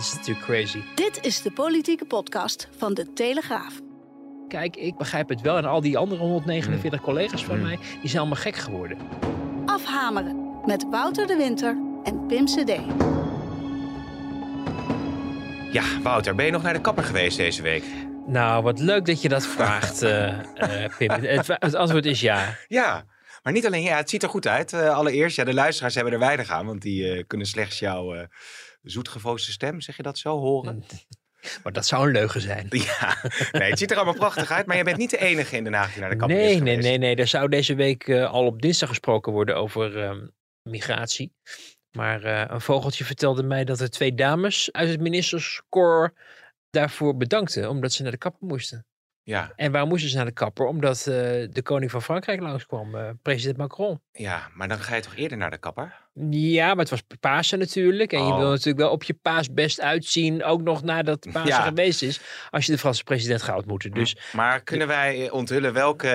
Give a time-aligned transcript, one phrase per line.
[0.00, 0.82] Is natuurlijk crazy.
[0.94, 3.80] Dit is de politieke podcast van De Telegraaf.
[4.48, 5.56] Kijk, ik begrijp het wel.
[5.56, 8.98] En al die andere 149 collega's van mij, die zijn allemaal gek geworden.
[9.66, 12.72] Afhameren met Wouter de Winter en Pim CD.
[15.72, 17.84] Ja, Wouter, ben je nog naar de kapper geweest deze week?
[18.26, 21.10] Nou, wat leuk dat je dat vraagt, eh, eh, Pim.
[21.10, 22.56] Het, het antwoord is ja.
[22.68, 23.04] Ja,
[23.42, 24.72] maar niet alleen ja, het ziet er goed uit.
[24.72, 28.14] Eh, allereerst, ja, de luisteraars hebben er weinig aan, want die eh, kunnen slechts jouw
[28.14, 28.22] uh,
[28.82, 30.84] zoetgevoosde stem, zeg je dat zo, horen.
[31.62, 32.66] Maar dat zou een leugen zijn.
[32.70, 33.16] Ja,
[33.52, 35.72] nee, het ziet er allemaal prachtig uit, maar je bent niet de enige in Den
[35.72, 36.76] Haag die naar de kapper is Nee, geweest.
[36.76, 37.16] nee, nee, nee.
[37.16, 40.26] Er zou deze week eh, al op dinsdag gesproken worden over ehm,
[40.62, 41.32] migratie.
[41.90, 46.14] Maar eh, een vogeltje vertelde mij dat er twee dames uit het ministerskorps
[46.70, 48.86] daarvoor bedankten, omdat ze naar de kapper moesten.
[49.22, 50.66] Ja, En waarom moesten ze naar de kapper?
[50.66, 51.04] Omdat eh,
[51.50, 54.00] de koning van Frankrijk langskwam, president Macron.
[54.12, 55.99] ja, maar dan ga je toch eerder naar de kapper?
[56.30, 58.12] Ja, maar het was Pasen natuurlijk.
[58.12, 58.38] En je Oh.
[58.38, 61.62] wil natuurlijk wel op je paas best uitzien, ook nog nadat Pasen Ja.
[61.62, 63.90] geweest is, als je de Franse president gaat ontmoeten.
[63.90, 66.08] Dus Maar kunnen wij onthullen welke...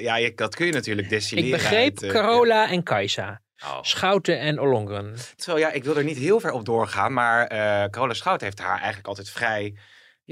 [0.00, 3.40] Ja, je, dat kun je natuurlijk ik destilleren begreep uit, eh, Carola en Kajsa.
[3.64, 3.78] Oh.
[3.82, 5.14] Schouten en Ollongren.
[5.36, 8.58] Terwijl ja, ik wil er niet heel ver op doorgaan, maar eh Carola Schout heeft
[8.58, 9.74] haar eigenlijk altijd vrij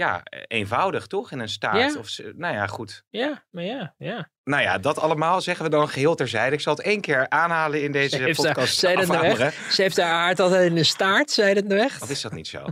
[0.01, 1.33] ja, eh, eenvoudig, toch?
[1.33, 1.93] In een staart.
[1.93, 1.99] Ja.
[1.99, 3.05] Of, nou ja, goed.
[3.11, 4.31] Ja, maar ja, ja.
[4.45, 6.55] Nou ja, dat allemaal zeggen we dan geheel terzijde.
[6.55, 8.79] Ik zal het één keer aanhalen in deze heeft, podcast.
[8.79, 9.51] zei dat nou?
[9.71, 12.01] Ze heeft haar haard altijd in de staart, zei dat nou echt?
[12.01, 12.67] Wat is dat niet zo?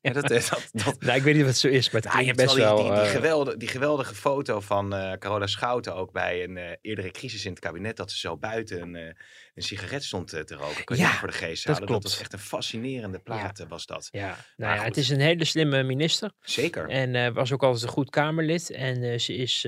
[0.00, 2.10] ja, dat, eh, dat, dat, Nou, ik weet niet wat het zo is, maar het
[2.10, 2.76] Nou, je hebt wel best die, wel...
[2.76, 7.10] die, die, eh, geweldige, die geweldige foto van eh, Carola Schouten ook bij een eerdere
[7.10, 7.96] crisis in het kabinet.
[7.96, 9.16] Dat ze zo buiten een,
[9.54, 10.84] een sigaret stond eh, te roken.
[10.84, 11.88] Kun je Ja, voor de geest dat halen?
[11.88, 12.02] klopt.
[12.02, 14.08] Dat was echt een fascinerende plaat eh, was dat.
[14.10, 16.30] ja, nou ja, het is een hele slimme minister.
[16.42, 16.88] Zeker.
[16.88, 18.70] En eh, was ook altijd een goed Kamerlid.
[18.70, 19.66] En ze is.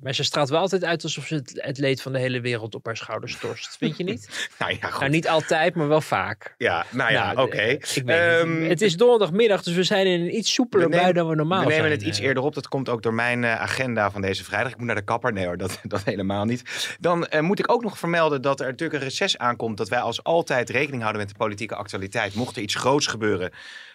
[0.00, 2.74] maar ze straalt wel altijd uit alsof ze het, het leed van de hele wereld
[2.74, 3.76] op haar schouders torst.
[3.76, 4.28] Vind je niet?
[4.58, 5.00] nou ja, goed.
[5.00, 6.54] nou, niet altijd, maar wel vaak.
[6.58, 7.56] Ja, nou ja, Nou, oké.
[7.56, 8.62] weet Ehm.
[8.62, 11.58] Het is donderdagmiddag, dus we zijn in een iets soepeler nemen- bui dan we normaal
[11.62, 11.98] We nemen zijn.
[11.98, 12.54] het iets eerder op.
[12.54, 14.72] Dat komt ook door mijn agenda van deze vrijdag.
[14.72, 15.32] Ik moet naar de kapper.
[15.32, 16.96] Nee hoor, dat, dat helemaal niet.
[17.00, 19.76] Dan moet ik ook nog vermelden dat er natuurlijk een reces aankomt.
[19.76, 22.34] Dat wij als altijd rekening houden met de politieke actualiteit.
[22.34, 23.50] Mocht er iets groots gebeuren,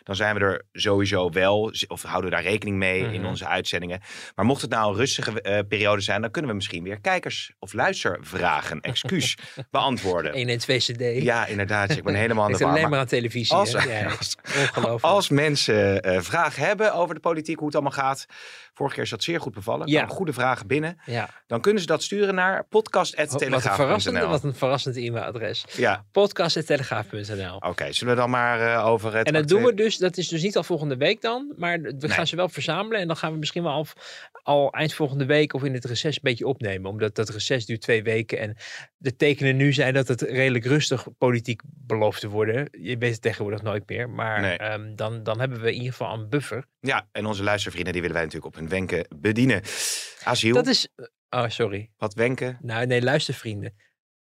[0.07, 1.72] dan zijn we er sowieso wel.
[1.88, 3.25] Of houden we daar rekening mee in Mhm.
[3.25, 4.01] onze uitzendingen.
[4.35, 7.51] Maar mocht het nou een rustige eh, periode zijn, dan kunnen we misschien weer kijkers-
[7.59, 9.38] of luistervragen, excuus,
[9.72, 10.34] beantwoorden.
[10.34, 11.23] 1 en 2 CD.
[11.23, 11.90] Ja, inderdaad.
[11.90, 13.56] Ik ben helemaal aan de alleen Maar- maar aan televisie.
[13.56, 13.72] als?
[13.72, 18.25] Ja, als, als mensen eh, vragen hebben over de politiek, hoe het allemaal gaat.
[18.74, 19.88] Vorige keer is dat zeer goed bevallen.
[19.88, 20.06] Ja.
[20.06, 20.97] Goede vragen binnen.
[21.06, 21.29] ja.
[21.47, 24.28] Dan kunnen ze dat sturen naar Wat een, verrassend, podcast.telegraaf.nl.
[24.29, 25.66] wat een verrassend e-mailadres.
[25.75, 27.91] Ja, Podcast.telegraaf.nl oké.
[27.91, 29.28] Zullen we dan maar eh, over het...
[29.28, 31.81] En dat doen we actuele- dus, dat is dus niet al volgende week dan, maar
[31.81, 33.88] we gaan ze wel verzamelen en dan gaan we misschien wel al,
[34.44, 36.90] al eind volgende week of in het reces een beetje opnemen.
[36.91, 38.56] Omdat dat reces duurt twee weken en
[38.97, 42.68] de tekenen nu zijn dat het redelijk rustig politiek belooft te worden.
[42.72, 44.57] Je weet het tegenwoordig nooit meer, maar Nee.
[44.57, 46.66] ehm, dan, dan hebben we in ieder geval een buffer.
[46.80, 49.62] Ja, en onze luistervrienden die willen wij natuurlijk op hun wenken bedienen.
[50.24, 50.88] Asiel, Dat is,
[51.30, 52.57] oh sorry, wat wenken?
[52.62, 53.74] nou nee, luistervrienden.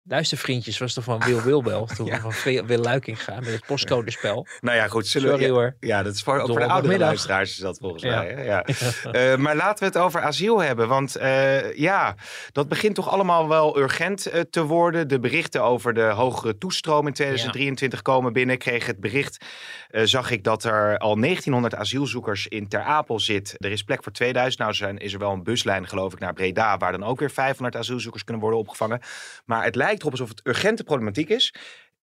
[0.04, 2.20] Luistervriendjes was toch van Wil Wilbel, toen Ja.
[2.20, 4.48] van Wil Wil Luikinga met het postcodespel.
[4.60, 5.08] Nou ja, goed.
[5.08, 5.76] Zullen Sorry we, hoor.
[5.80, 8.22] Ja, dat is voor, ook voor de oudere luisteraars is dat volgens Ja.
[8.22, 8.34] mij.
[8.34, 8.42] Hè?
[8.44, 8.66] Ja.
[9.12, 10.88] Eh, maar laten we het over asiel hebben.
[10.88, 12.16] Want eh, ja,
[12.52, 15.08] dat begint toch allemaal wel urgent eh, te worden.
[15.08, 18.56] De berichten over de hogere toestroom in 2023 komen binnen.
[18.56, 19.46] Ik kreeg het bericht,
[19.92, 23.56] zag ik dat er al 1900 asielzoekers in Ter Apel zit.
[23.58, 24.62] Er is plek voor 2000.
[24.62, 26.78] Nou zijn, is er wel een buslijn geloof ik naar Breda...
[26.78, 29.00] waar dan ook weer 500 asielzoekers kunnen worden opgevangen.
[29.46, 31.54] Maar het lijkt erop alsof het urgente problematiek is.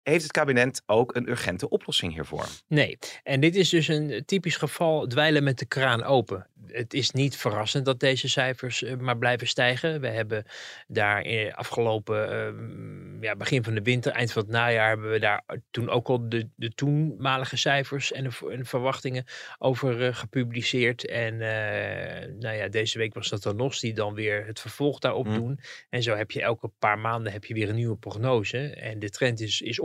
[0.09, 2.47] Heeft het kabinet ook een urgente oplossing hiervoor?
[2.69, 6.47] Nee, en dit is dus een typisch geval dweilen met de kraan open.
[6.67, 10.00] Het is niet verrassend dat deze cijfers eh, maar blijven stijgen.
[10.00, 10.44] We hebben
[10.87, 15.19] daar in afgelopen ehm, ja, begin van de winter, eind van het najaar, hebben we
[15.19, 19.25] daar toen ook al de, de toenmalige cijfers en de, en de verwachtingen
[19.58, 21.06] over eh, gepubliceerd.
[21.06, 24.99] En eh, nou ja, deze week was dat dan nog die dan weer het vervolg
[24.99, 25.35] daarop Hm.
[25.35, 25.61] doen.
[25.91, 28.58] En zo heb je elke paar maanden heb je weer een nieuwe prognose.
[28.58, 29.81] En de trend is, is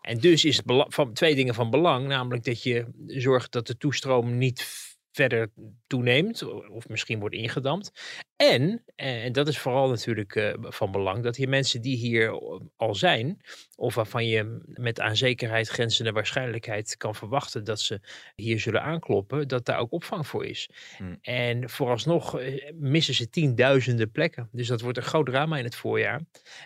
[0.00, 2.06] En dus is het van, twee dingen van belang.
[2.06, 5.50] Namelijk dat je zorgt dat de toestroom niet verder
[5.86, 7.92] toeneemt of misschien wordt ingedampt.
[8.36, 12.40] En, en dat is vooral natuurlijk uh, van belang, dat hier mensen die hier
[12.76, 13.40] al zijn,
[13.76, 18.00] of waarvan je met aan zekerheid grenzende waarschijnlijkheid kan verwachten dat ze
[18.34, 20.70] hier zullen aankloppen, dat daar ook opvang voor is.
[20.96, 21.18] Hmm.
[21.20, 24.48] En vooralsnog uh, missen ze tienduizenden plekken.
[24.52, 26.22] Dus dat wordt een groot drama in het voorjaar.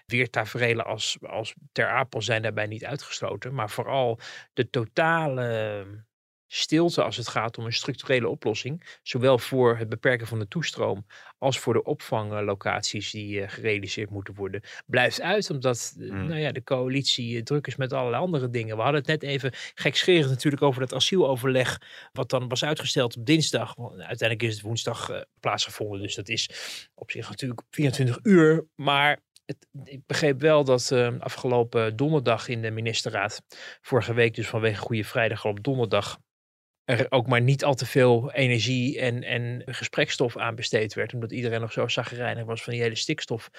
[0.06, 4.18] Weer tafereelen als, als Ter Apel zijn daarbij niet uitgesloten, maar vooral
[4.52, 6.06] de totale
[6.48, 8.98] stilte als het gaat om een structurele oplossing.
[9.02, 11.06] Zowel voor het beperken van de toestroom
[11.38, 14.62] als voor de opvanglocaties die uh, gerealiseerd moeten worden.
[14.86, 18.76] Blijft uit omdat uh, nou ja, de coalitie uh, druk is met allerlei andere dingen.
[18.76, 21.80] We hadden het net even gekscherend natuurlijk over dat asieloverleg.
[22.12, 23.74] Wat dan was uitgesteld op dinsdag.
[23.78, 26.00] Uiteindelijk is het woensdag plaatsgevonden.
[26.00, 26.50] Dus dat is
[26.94, 28.66] op zich natuurlijk 24 uur.
[28.74, 33.42] Maar het, ik begreep wel dat afgelopen donderdag in de ministerraad,
[33.80, 36.18] vorige week dus vanwege Goede Vrijdag op donderdag,
[36.88, 41.14] er ook maar niet al te veel energie en, en gesprekstof aan besteed werd.
[41.14, 43.50] Omdat iedereen nog zo zagrijnig was van die hele stikstof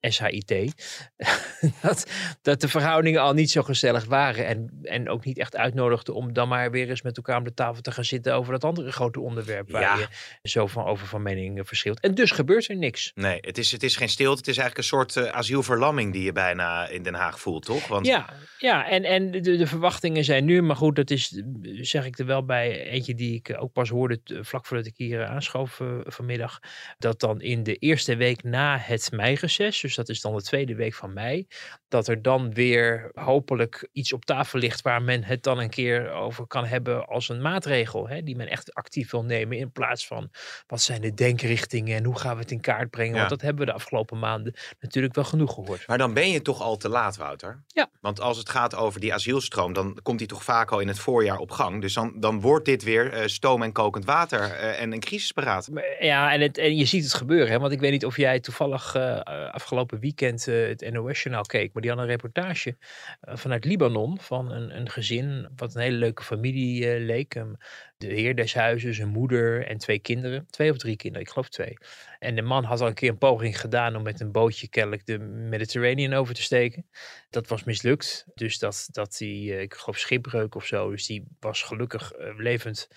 [0.00, 0.74] SHIT.
[1.82, 2.10] dat,
[2.42, 4.46] dat de verhoudingen al niet zo gezellig waren.
[4.46, 7.54] En, en ook niet echt uitnodigde om dan maar weer eens met elkaar aan de
[7.54, 9.70] tafel te gaan zitten over dat andere grote onderwerp.
[9.70, 12.00] Waar je zo van over van mening verschilt.
[12.00, 13.12] En dus gebeurt er niks.
[13.14, 14.38] Nee, het is, het is geen stilte.
[14.38, 17.86] Het is eigenlijk een soort uh, asielverlamming die je bijna in Den Haag voelt, toch?
[17.86, 18.06] Want...
[18.06, 22.18] Ja, ja, en, en de, de verwachtingen zijn nu, maar goed, dat is, zeg ik
[22.18, 25.80] er wel bij eentje die ik ook pas hoorde vlak voordat ik hier eh, aanschoof
[25.80, 26.58] uh, vanmiddag.
[26.98, 30.74] Dat dan in de eerste week na het meireces, dus dat is dan de tweede
[30.74, 31.46] week van mei,
[31.88, 36.10] dat er dan weer hopelijk iets op tafel ligt waar men het dan een keer
[36.10, 38.08] over kan hebben als een maatregel.
[38.08, 40.30] Hè, die men echt actief wil nemen in plaats van
[40.66, 43.16] wat zijn de denkrichtingen en hoe gaan we het in kaart brengen.
[43.16, 45.86] Want dat hebben we de afgelopen maanden natuurlijk wel genoeg gehoord.
[45.86, 47.62] Maar dan ben je toch al te laat, Wouter?
[47.66, 47.90] Ja.
[48.00, 50.98] Want als het gaat over die asielstroom, dan komt die toch vaak al in het
[50.98, 51.80] voorjaar op gang.
[51.80, 55.68] Dus dan, dan wordt dit weer uh, stoom en kokend water uh, en een crisisparaat.
[56.00, 57.50] Ja, en, het, en je ziet het gebeuren.
[57.50, 57.58] Hè?
[57.58, 59.20] Want ik weet niet of jij toevallig uh,
[59.50, 61.72] afgelopen weekend het NOS-journaal keek.
[61.72, 62.76] Maar die had een reportage
[63.20, 67.34] vanuit Libanon van een, een gezin wat een hele leuke familie leek.
[67.34, 67.56] Um,
[67.98, 70.46] de heer des huizes, zijn moeder en twee kinderen.
[70.50, 71.76] Twee of drie kinderen, ik geloof twee.
[72.18, 75.06] En de man had al een keer een poging gedaan om met een bootje kennelijk
[75.06, 76.86] de Mediterranean over te steken.
[77.30, 78.26] Dat was mislukt.
[78.34, 80.90] Dus dat, dat die, ik geloof schipbreuk of zo.
[80.90, 82.88] Dus die was gelukkig levend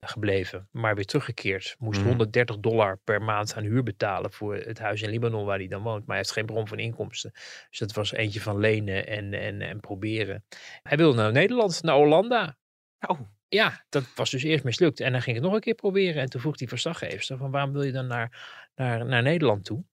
[0.00, 0.68] gebleven.
[0.70, 1.76] Maar weer teruggekeerd.
[1.78, 2.68] Moest 130 mhm.
[2.68, 5.98] dollar per maand aan huur betalen voor het huis in Libanon waar hij dan woont.
[5.98, 7.30] Maar hij heeft geen bron van inkomsten.
[7.70, 10.44] Dus dat was eentje van lenen en, en, en proberen.
[10.82, 12.56] Hij wilde naar Nederland, naar Hollanda.
[13.00, 13.20] Oh.
[13.48, 15.00] Ja, dat was dus eerst mislukt.
[15.00, 16.22] En dan ging het nog een keer proberen.
[16.22, 19.84] En toen vroeg die verslaggever van waarom wil je dan naar, naar, naar Nederland toe?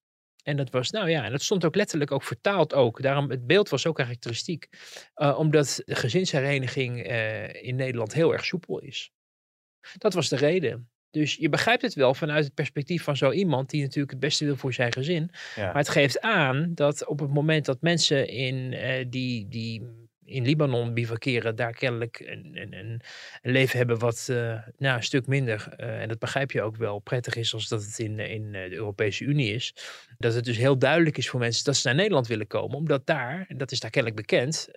[0.44, 3.02] En dat was, nou ja, en dat stond ook letterlijk ook vertaald ook.
[3.02, 4.68] Daarom, het beeld was ook karakteristiek.
[5.16, 9.12] Uh, omdat de gezinshereniging uh, in Nederland heel erg soepel is.
[9.98, 10.90] Dat was de reden.
[11.10, 14.46] Dus je begrijpt het wel vanuit het perspectief van zo iemand die natuurlijk het beste
[14.46, 15.30] wil voor zijn gezin.
[15.56, 20.46] Maar het geeft aan dat op het moment dat mensen in uh, die, die in
[20.46, 22.74] Libanon bivakeren, daar kennelijk een, een,
[23.42, 24.38] een leven hebben wat uh,
[24.78, 27.84] nou, een stuk minder, uh, en dat begrijp je ook wel, prettig is als dat
[27.84, 29.76] het in, in de Europese Unie is.
[30.18, 33.06] Dat het dus heel duidelijk is voor mensen dat ze naar Nederland willen komen, omdat
[33.06, 34.70] daar, dat is daar kennelijk bekend,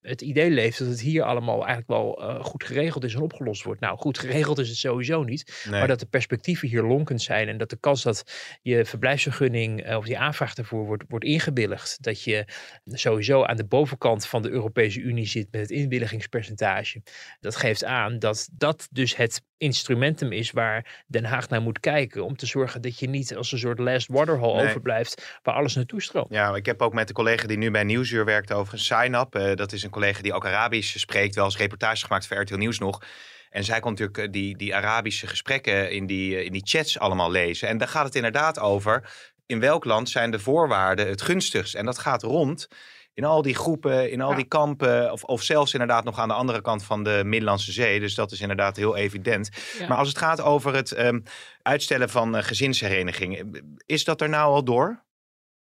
[0.00, 3.62] het idee leeft dat het hier allemaal eigenlijk wel uh, goed geregeld is en opgelost
[3.62, 3.80] wordt.
[3.80, 5.64] Nou, goed geregeld is het sowieso niet.
[5.70, 5.78] Nee.
[5.78, 8.22] Maar dat de perspectieven hier lonkend zijn en dat de kans dat
[8.62, 12.02] je verblijfsvergunning uh, of die aanvraag daarvoor wordt, wordt ingebilligd.
[12.02, 12.44] Dat je
[12.84, 17.02] sowieso aan de bovenkant van de Europese Unie zit met het inwilligingspercentage.
[17.40, 22.24] Dat geeft aan dat dat dus het instrumentum is waar Den Haag naar moet kijken.
[22.24, 24.66] Om te zorgen dat je niet als een soort last waterhole nee.
[24.66, 26.30] overblijft waar alles naartoe stroomt.
[26.30, 29.36] Ja, ik heb ook met de collega die nu bij Nieuwsuur werkt over een sign-up.
[29.36, 32.56] Uh, dat is een collega die ook Arabisch spreekt, wel eens reportages gemaakt voor RTL
[32.56, 33.02] Nieuws nog.
[33.50, 36.98] En zij kon natuurlijk eh, die, die Arabische gesprekken in die, eh, in die chats
[36.98, 37.68] allemaal lezen.
[37.68, 39.10] En daar gaat het inderdaad over.
[39.46, 41.74] In welk land zijn de voorwaarden het gunstigst?
[41.74, 42.68] En dat gaat rond
[43.18, 44.36] in al die groepen, in al ja.
[44.36, 48.00] die kampen, of, of zelfs inderdaad nog aan de andere kant van de Middellandse Zee.
[48.00, 49.50] Dus dat is inderdaad heel evident.
[49.78, 49.88] Ja.
[49.88, 51.22] Maar als het gaat over het um,
[51.62, 55.04] uitstellen van uh, gezinshereniging, is dat er nou al door?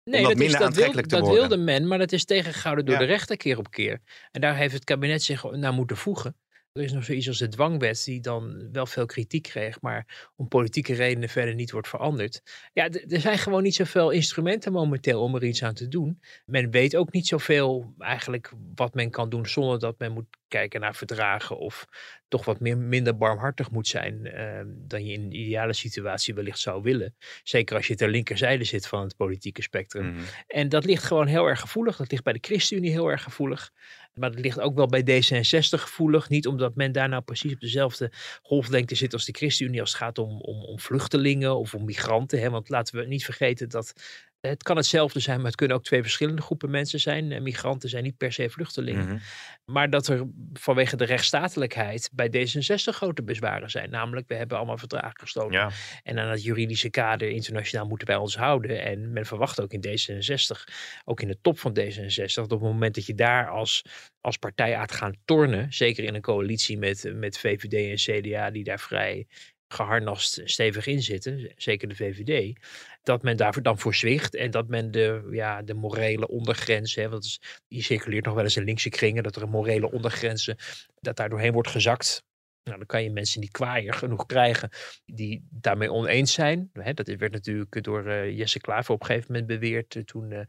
[0.03, 2.99] Nee, dat, is, dat, wil, dat wilde men, maar dat is tegengehouden door ja.
[2.99, 3.99] de rechter keer op keer.
[4.31, 6.35] En daar heeft het kabinet zich naar moeten voegen.
[6.73, 10.47] Er is nog zoiets als de dwangwet, die dan wel veel kritiek kreeg, maar om
[10.47, 12.41] politieke redenen verder niet wordt veranderd.
[12.73, 16.21] Ja, er zijn gewoon niet zoveel instrumenten momenteel om er iets aan te doen.
[16.45, 20.81] Men weet ook niet zoveel eigenlijk wat men kan doen zonder dat men moet kijken
[20.81, 21.88] naar verdragen of
[22.29, 26.59] toch wat meer, minder barmhartig moet zijn uh, dan je in een ideale situatie wellicht
[26.59, 27.15] zou willen.
[27.43, 30.05] Zeker als je ter linkerzijde zit van het politieke spectrum.
[30.05, 30.25] Mm -hmm.
[30.48, 31.98] En dat ligt gewoon heel erg gevoelig.
[31.98, 33.71] Dat ligt bij de ChristenUnie heel erg gevoelig.
[34.13, 36.29] Maar dat ligt ook wel bij D66 gevoelig.
[36.29, 40.01] Niet omdat men daar nou precies op dezelfde golflengte zit als de ChristenUnie als het
[40.01, 42.39] gaat om, om, om vluchtelingen of om migranten.
[42.39, 42.50] Hè?
[42.50, 43.93] Want laten we niet vergeten dat
[44.41, 47.43] het kan hetzelfde zijn, maar het kunnen ook twee verschillende groepen mensen zijn.
[47.43, 49.05] Migranten zijn niet per se vluchtelingen.
[49.05, 49.17] Mhm.
[49.65, 53.89] Maar dat er vanwege de rechtsstatelijkheid bij D66 grote bezwaren zijn.
[53.89, 55.72] Namelijk, we hebben allemaal verdragen gestoten.
[56.03, 58.84] En aan het juridische kader internationaal moeten wij ons houden.
[58.84, 60.63] En men verwacht ook in D66,
[61.05, 63.86] ook in de top van D66, dat op het moment dat je daar als,
[64.22, 68.63] als partij gaat gaan tornen, zeker in een coalitie met, met VVD en CDA, die
[68.63, 69.27] daar vrij
[69.74, 72.60] geharnast stevig in zitten, zeker de VVD,
[73.09, 77.09] dat men daarvoor dan voor zwicht en dat men de, ja, de morele ondergrens, hè,
[77.09, 80.57] want is, die circuleert nog wel eens in linkse kringen, dat er een morele ondergrenzen,
[80.99, 82.23] dat daar doorheen wordt gezakt.
[82.63, 84.69] Nou, dan kan je mensen die kwaaier genoeg krijgen,
[85.05, 86.69] die daarmee oneens zijn.
[86.73, 90.31] Hè, dat werd natuurlijk door uh, Jesse Klaver op een gegeven moment beweerd uh, toen
[90.31, 90.39] uh,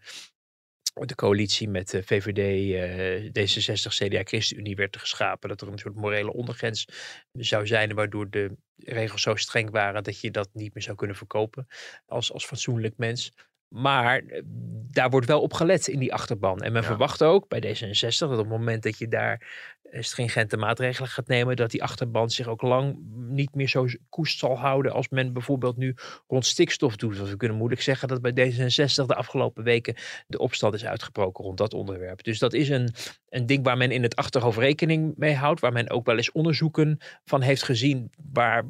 [0.95, 5.49] de coalitie met de VVD, uh, D66, CDA, ChristenUnie werd geschapen.
[5.49, 6.87] Dat er een soort morele ondergrens
[7.33, 11.17] zou zijn, waardoor de regels zo streng waren dat je dat niet meer zou kunnen
[11.17, 11.67] verkopen
[12.07, 13.33] als, als fatsoenlijk mens.
[13.69, 14.43] Maar eh,
[14.91, 16.61] daar wordt wel op gelet in die achterban.
[16.61, 19.33] En men verwacht ook bij D66 dat op het moment dat je daar
[19.80, 24.39] eh, stringente maatregelen gaat nemen, dat die achterban zich ook lang niet meer zo koest
[24.39, 25.95] zal houden als men bijvoorbeeld nu
[26.29, 27.17] rond stikstof doet.
[27.17, 29.95] Want we kunnen moeilijk zeggen dat bij D66 de afgelopen weken
[30.27, 32.23] de opstand is uitgebroken rond dat onderwerp.
[32.23, 32.91] Dus dat is een,
[33.29, 36.33] een ding waar men in het achterhoofd rekening mee houdt, waar men ook wel eens
[36.33, 38.65] onderzoeken van heeft gezien, waar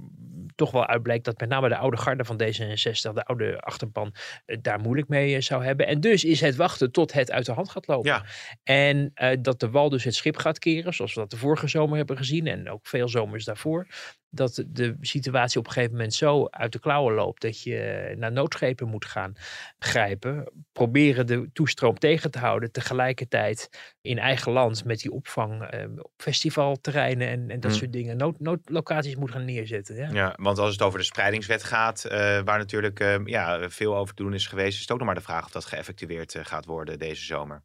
[0.60, 4.14] toch wel uitblijkt dat met name de oude garde van D66, de oude achterban,
[4.44, 5.86] eh, daar moeilijk mee eh, zou hebben.
[5.86, 8.10] En dus is het wachten tot het uit de hand gaat lopen.
[8.10, 8.24] Ja.
[8.62, 9.12] En
[9.42, 12.16] dat de wal dus het schip gaat keren, zoals we dat de vorige zomer hebben
[12.16, 13.86] gezien en ook veel zomers daarvoor.
[14.30, 18.32] Dat de situatie op een gegeven moment zo uit de klauwen loopt dat je naar
[18.32, 19.34] noodschepen moet gaan
[19.78, 20.52] grijpen.
[20.72, 22.72] Proberen de toestroom tegen te houden.
[22.72, 23.68] Tegelijkertijd
[24.00, 27.76] in eigen land met die opvang eh, op festivalterreinen en, en dat hm.
[27.76, 28.16] soort dingen.
[28.16, 29.96] Nood, noodlocaties moet gaan neerzetten.
[29.96, 30.08] Ja.
[30.12, 34.14] ja, want als het over de spreidingswet gaat, uh, waar natuurlijk uh, ja, veel over
[34.14, 36.64] te doen is geweest, is het ook nog maar de vraag of dat geëffectueerd gaat
[36.64, 37.62] worden deze zomer.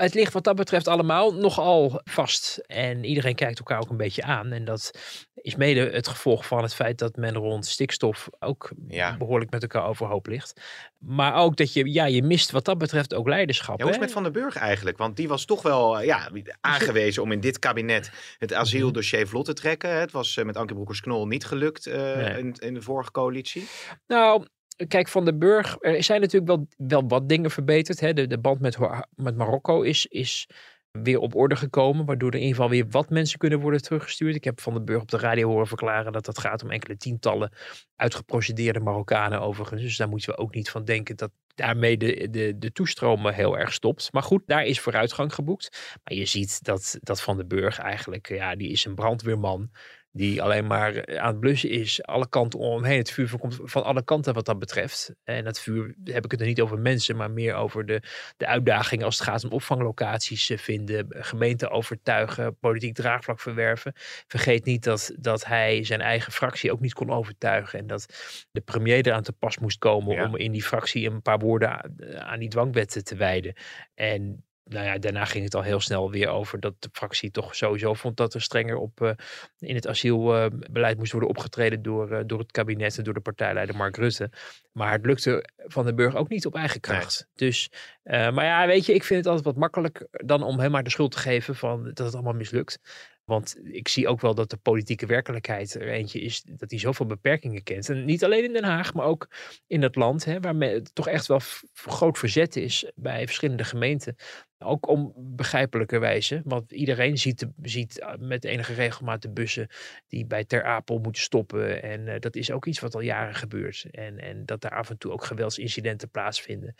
[0.00, 2.62] Het ligt wat dat betreft allemaal nogal vast.
[2.66, 4.52] En iedereen kijkt elkaar ook een beetje aan.
[4.52, 4.90] En dat
[5.34, 8.70] is mede het gevolg van het feit dat men rond stikstof ook
[9.18, 10.60] behoorlijk met elkaar overhoop ligt.
[10.98, 13.78] Maar ook dat je, ja, je mist wat dat betreft ook leiderschap.
[13.78, 14.98] Ja, hoe is het met Van der Burg eigenlijk?
[14.98, 16.30] Want die was toch wel eh, ja,
[16.60, 19.90] aangewezen om in dit kabinet het asieldossier vlot te trekken.
[19.90, 23.68] Het was eh, met Anke Broekers-Knol niet gelukt uh, in, in de vorige coalitie.
[24.06, 24.46] Nou,
[24.88, 28.00] kijk, Van de Burg, er zijn natuurlijk wel, wel wat dingen verbeterd.
[28.00, 28.12] Hè.
[28.12, 28.78] De, de band met,
[29.14, 30.48] met Marokko is, is
[30.90, 34.34] weer op orde gekomen, waardoor er in ieder geval weer wat mensen kunnen worden teruggestuurd.
[34.34, 36.96] Ik heb Van den Burg op de radio horen verklaren dat dat gaat om enkele
[36.96, 37.52] tientallen
[37.96, 39.82] uitgeprocedeerde Marokkanen overigens.
[39.82, 43.58] Dus daar moeten we ook niet van denken dat daarmee de, de, de toestromen heel
[43.58, 44.12] erg stopt.
[44.12, 45.98] Maar goed, daar is vooruitgang geboekt.
[46.04, 49.70] Maar je ziet dat, dat Van den Burg eigenlijk, ja, die is een brandweerman
[50.12, 52.98] die alleen maar eh, aan het blussen is, alle kanten omheen.
[52.98, 55.14] Het vuur komt van alle kanten wat dat betreft.
[55.24, 58.02] En dat vuur heb ik het er niet over mensen, maar meer over de,
[58.36, 63.92] de uitdagingen als het gaat om opvanglocaties eh, vinden, gemeenten overtuigen, politiek draagvlak verwerven.
[64.26, 68.06] Vergeet niet dat, dat hij zijn eigen fractie ook niet kon overtuigen en dat
[68.50, 72.38] de premier eraan te pas moest komen om in die fractie een paar woorden aan
[72.38, 73.54] die dwangwetten te wijden.
[73.94, 77.56] En nou ja, daarna ging het al heel snel weer over dat de fractie toch
[77.56, 79.10] sowieso vond dat er strenger op uh,
[79.58, 83.20] in het asielbeleid uh, moest worden opgetreden door, uh, door het kabinet en door de
[83.20, 84.30] partijleider Mark Rutte.
[84.72, 87.28] Maar het lukte Van den Burg ook niet op eigen kracht.
[87.34, 87.70] Dus,
[88.02, 90.82] eh, maar ja, weet je, ik vind het altijd wat makkelijk dan om hem maar
[90.82, 92.78] de schuld te geven van dat het allemaal mislukt.
[93.24, 97.06] Want ik zie ook wel dat de politieke werkelijkheid er eentje is dat hij zoveel
[97.06, 97.88] beperkingen kent.
[97.88, 99.28] En niet alleen in Den Haag, maar ook
[99.66, 101.40] in het land, hè, waar toch echt wel
[101.72, 104.16] groot verzet is bij verschillende gemeenten.
[104.64, 106.40] Ook om begrijpelijke wijze.
[106.44, 109.68] Want iedereen ziet, ziet eh, met enige regelmaat de bussen
[110.08, 111.82] die bij Ter Apel moeten stoppen.
[111.82, 113.86] En uh, dat is ook iets wat al jaren gebeurt.
[113.90, 116.74] En, en dat daar af en toe ook geweldsincidenten plaatsvinden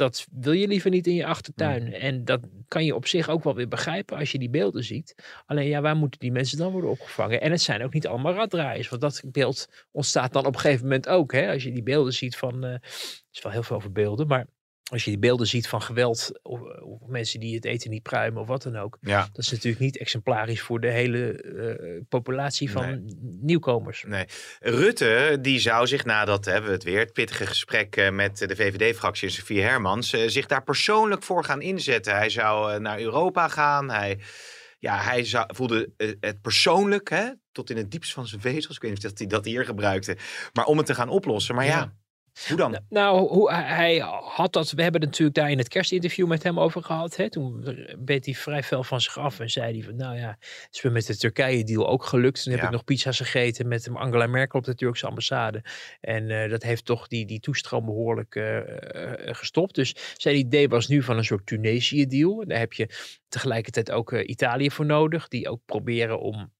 [0.00, 1.84] dat wil je liever niet in je achtertuin.
[1.84, 1.92] Mm.
[1.92, 5.14] En dat kan je op zich ook wel weer begrijpen als je die beelden ziet.
[5.46, 7.40] Alleen ja, waar moeten die mensen dan worden opgevangen?
[7.40, 8.88] En het zijn ook niet allemaal raddraaiers.
[8.88, 11.32] Want dat beeld ontstaat dan op een gegeven moment ook.
[11.32, 11.52] Hè?
[11.52, 12.64] Als je die beelden ziet van...
[12.64, 12.74] Uh,
[13.32, 14.46] is wel heel veel over beelden, maar
[14.90, 18.40] als je die beelden ziet van geweld of, of, mensen die het eten niet pruimen
[18.40, 18.98] of wat dan ook.
[19.00, 19.28] Ja.
[19.32, 24.04] Dat is natuurlijk niet exemplarisch voor de hele uh, populatie van nieuwkomers.
[24.06, 24.24] Nee.
[24.58, 28.56] Rutte die zou zich nadat, hebben we het weer, het pittige gesprek eh, met de
[28.56, 32.14] VVD-fractie en Sofie Hermans, uh, zich daar persoonlijk voor gaan inzetten.
[32.14, 33.90] Hij zou naar Europa gaan.
[33.90, 34.20] Hij,
[34.78, 38.76] ja, hij zou, voelde het persoonlijk, hè, tot in het diepst van zijn vezels.
[38.76, 40.16] Ik weet niet of hij dat hier gebruikte.
[40.52, 41.54] Maar om het te gaan oplossen.
[41.54, 41.98] Maar ja
[42.48, 42.78] Hoe dan?
[42.88, 44.70] Nou, hoe, hij had dat.
[44.70, 47.16] We hebben het natuurlijk daar in het kerstinterview met hem over gehad.
[47.16, 47.30] Hè?
[47.30, 47.64] Toen
[47.98, 50.82] beet hij vrij fel van zich af en zei hij van, nou ja, het is
[50.82, 52.42] me met de Turkije-deal ook gelukt.
[52.42, 52.66] Toen heb Ja.
[52.66, 55.64] ik nog pizza's gegeten met hem, Angela Merkel op de Turkse ambassade.
[56.00, 59.74] En eh, dat heeft toch die, die toestroom behoorlijk eh, eh, gestopt.
[59.74, 62.40] Dus zijn idee was nu van een soort Tunesië-deal.
[62.42, 62.88] En Daar heb je
[63.28, 66.52] tegelijkertijd ook Italië voor nodig, die ook proberen om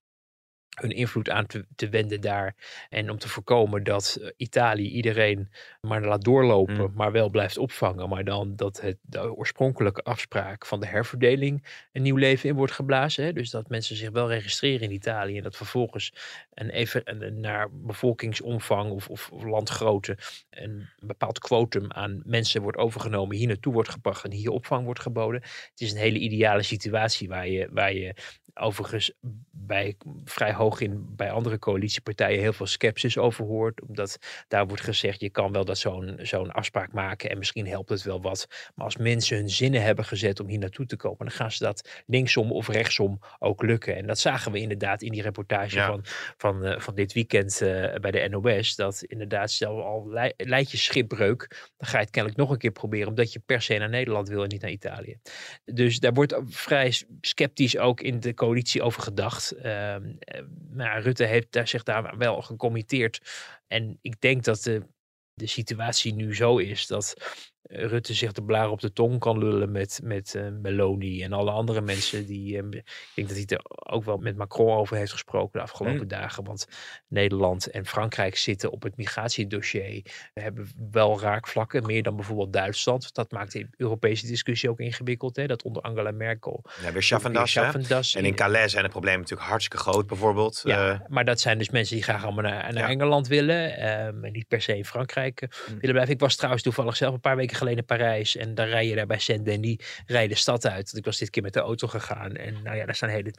[0.71, 2.55] hun invloed aan te, te wenden daar.
[2.89, 5.51] En om te voorkomen dat eh, Italië iedereen
[5.81, 6.93] maar laat doorlopen, Mm.
[6.95, 8.09] maar wel blijft opvangen.
[8.09, 12.73] Maar dan dat het, de oorspronkelijke afspraak van de herverdeling een nieuw leven in wordt
[12.73, 13.25] geblazen.
[13.25, 13.33] Hè?
[13.33, 16.13] Dus dat mensen zich wel registreren in Italië en dat vervolgens
[16.55, 20.19] een even een, naar bevolkingsomvang of, of, of landgrootte
[20.51, 25.01] een bepaald quotum aan mensen wordt overgenomen, hier naartoe wordt gebracht en hier opvang wordt
[25.01, 25.41] geboden.
[25.41, 28.15] Het is een hele ideale situatie waar je, waar je
[28.55, 29.13] overigens
[29.51, 33.81] bij vrij hoog in bij andere coalitiepartijen heel veel sceptisch over hoort.
[33.83, 37.89] Omdat daar wordt gezegd, je kan wel dat zo'n zo'n afspraak maken en misschien helpt
[37.89, 38.47] het wel wat.
[38.75, 41.65] Maar als mensen hun zinnen hebben gezet om hier naartoe te komen, dan gaan ze
[41.65, 43.97] dat linksom of rechtsom ook lukken.
[43.97, 45.87] En dat zagen we inderdaad in die reportage Ja.
[45.87, 46.01] van,
[46.37, 48.77] van, eh, van dit weekend eh, bij de NOS.
[48.77, 52.59] Dat inderdaad, stel al lei- leidt je schipbreuk, dan ga je het kennelijk nog een
[52.59, 55.19] keer proberen, omdat je per se naar Nederland wil en niet naar Italië.
[55.65, 58.49] Dus daar wordt vrij sceptisch ook in de coalitie
[58.81, 59.51] over gedacht.
[59.51, 63.21] Ehm, eh, maar Rutte heeft daar, zich daar wel gecommitteerd.
[63.67, 64.83] En ik denk dat de,
[65.35, 67.15] de situatie nu zo is dat
[67.63, 71.51] Rutte zich de blaar op de tong kan lullen met, met eh, Meloni en alle
[71.51, 72.27] andere mensen.
[72.27, 72.83] Die, eh, ik
[73.15, 73.61] denk dat hij er
[73.93, 76.45] ook wel met Macron over heeft gesproken de afgelopen dagen.
[76.45, 76.67] Want
[77.09, 80.03] Nederland en Frankrijk zitten op het migratiedossier.
[80.35, 83.15] We hebben wel raakvlakken, meer dan bijvoorbeeld Duitsland.
[83.15, 85.37] Dat maakt de Europese discussie ook ingewikkeld.
[85.37, 85.47] Hè?
[85.47, 86.65] Dat onder Angela Merkel.
[86.83, 90.61] Ja, weer Schaffendas, En in Calais zijn de problemen natuurlijk hartstikke groot, bijvoorbeeld.
[90.65, 92.89] Ja, Eh, maar dat zijn dus mensen die graag allemaal naar, naar Ja.
[92.89, 93.77] Engeland willen.
[93.77, 95.75] ehm, en niet per se in Frankrijk eh, Mm.
[95.75, 96.15] willen blijven.
[96.15, 98.37] Ik was trouwens toevallig zelf een paar weken geleden in Parijs.
[98.37, 100.97] En dan rij je daar bij Saint-Denis, rij je de stad uit.
[100.97, 102.37] Ik was dit keer met de auto gegaan.
[102.37, 103.35] En nou ja, daar staan hele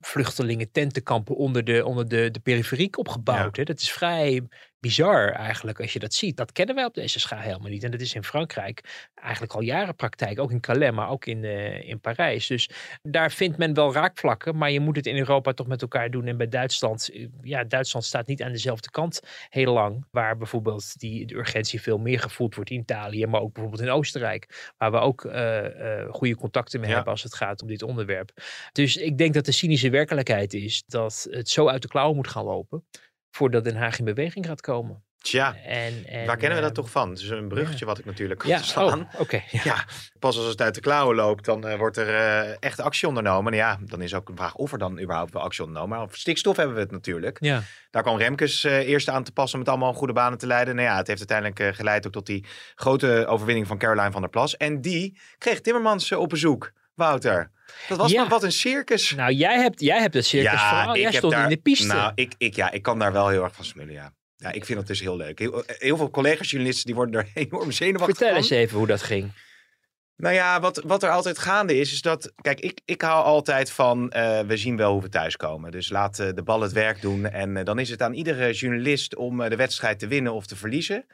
[0.00, 3.56] vluchtelingen tentenkampen onder de, onder de, de periferiek opgebouwd.
[3.56, 3.64] Hè?
[3.64, 4.42] Dat is vrij
[4.86, 6.36] bizar eigenlijk als je dat ziet.
[6.36, 7.84] Dat kennen wij op deze schaal helemaal niet.
[7.84, 10.38] En dat is in Frankrijk eigenlijk al jaren praktijk.
[10.40, 12.46] Ook in Calais, maar ook in, eh, in Parijs.
[12.46, 12.70] Dus
[13.02, 14.56] daar vindt men wel raakvlakken.
[14.56, 16.26] Maar je moet het in Europa toch met elkaar doen.
[16.26, 20.06] En bij Duitsland, eh, ja, Duitsland staat niet aan dezelfde kant heel lang.
[20.10, 23.26] Waar bijvoorbeeld die, de urgentie veel meer gevoeld wordt in Italië.
[23.26, 24.72] Maar ook bijvoorbeeld in Oostenrijk.
[24.76, 25.64] Waar we ook eh,
[26.10, 26.94] goede contacten mee Ja.
[26.94, 28.30] hebben als het gaat om dit onderwerp.
[28.72, 32.28] Dus ik denk dat de cynische werkelijkheid is dat het zo uit de klauwen moet
[32.28, 32.84] gaan lopen.
[33.36, 35.02] Voordat Den Haag in beweging gaat komen.
[35.18, 37.10] tja, En, en, waar kennen we dat ehm, toch van?
[37.10, 39.00] Het is een bruggetje wat ik natuurlijk kan Ja, slaan.
[39.00, 39.42] oh, oké.
[39.50, 39.60] ja.
[39.64, 39.84] Ja,
[40.18, 43.52] pas als het uit de klauwen loopt, dan eh, wordt er eh, echt actie ondernomen.
[43.52, 45.96] En ja, dan is ook een vraag of er dan überhaupt wel actie ondernomen.
[45.96, 47.36] Maar over stikstof hebben we het natuurlijk.
[47.40, 47.62] Ja.
[47.90, 50.74] Daar kwam Remkes eh, eerst aan te passen om het allemaal goede banen te leiden.
[50.74, 52.44] Nou ja, het heeft uiteindelijk geleid ook tot die
[52.74, 54.56] grote overwinning van Caroline van der Plas.
[54.56, 57.50] En die kreeg Timmermans op bezoek, Wouter.
[57.88, 58.20] Dat was Ja.
[58.20, 59.14] maar wat een circus.
[59.14, 60.96] Nou, jij hebt, jij hebt het circus vooral.
[60.96, 61.86] Jij stond in de piste.
[61.86, 64.12] Nou, ik, ik, ja, ik kan daar wel heel erg van smullen, ja.
[64.36, 65.38] Ja, ik vind dat dus heel leuk.
[65.38, 68.36] Heel, heel veel collega-journalisten die worden er enorm zenuwachtig Vertel van.
[68.36, 69.32] eens even hoe dat ging.
[70.16, 72.32] Nou ja, wat, wat er altijd gaande is, is dat...
[72.40, 75.70] Kijk, ik, ik hou altijd van, eh, we zien wel hoe we thuiskomen.
[75.70, 77.26] Dus laat eh, de bal het werk doen.
[77.30, 80.56] En eh, dan is het aan iedere journalist om de wedstrijd te winnen of te
[80.56, 81.06] verliezen.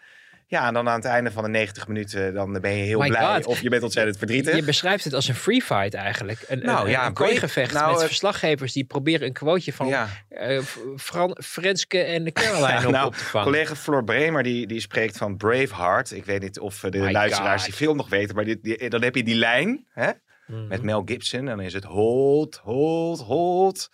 [0.52, 3.08] Ja, en dan aan het einde van de 90 minuten, dan ben je heel My
[3.08, 3.34] blij.
[3.34, 3.46] God.
[3.46, 4.54] Of je bent ontzettend verdrietig.
[4.56, 6.44] Je beschrijft het als een free fight eigenlijk.
[6.48, 10.08] Een, Nou een, ja, een kooigevecht nou, met verslaggevers die proberen een quoteje van ja.
[10.28, 13.46] eh, F- Fran, Frenske en Caroline Ja, op, nou, op te vangen.
[13.52, 16.10] Collega Floor Bremer die, die spreekt van Braveheart.
[16.10, 17.70] Ik weet niet of eh, de My luisteraars God.
[17.70, 20.10] die film nog weten, maar die, die- dan heb je die lijn hè,
[20.46, 20.66] Mhm.
[20.66, 21.40] met Mel Gibson.
[21.40, 23.88] En dan is het hold, hold, hold.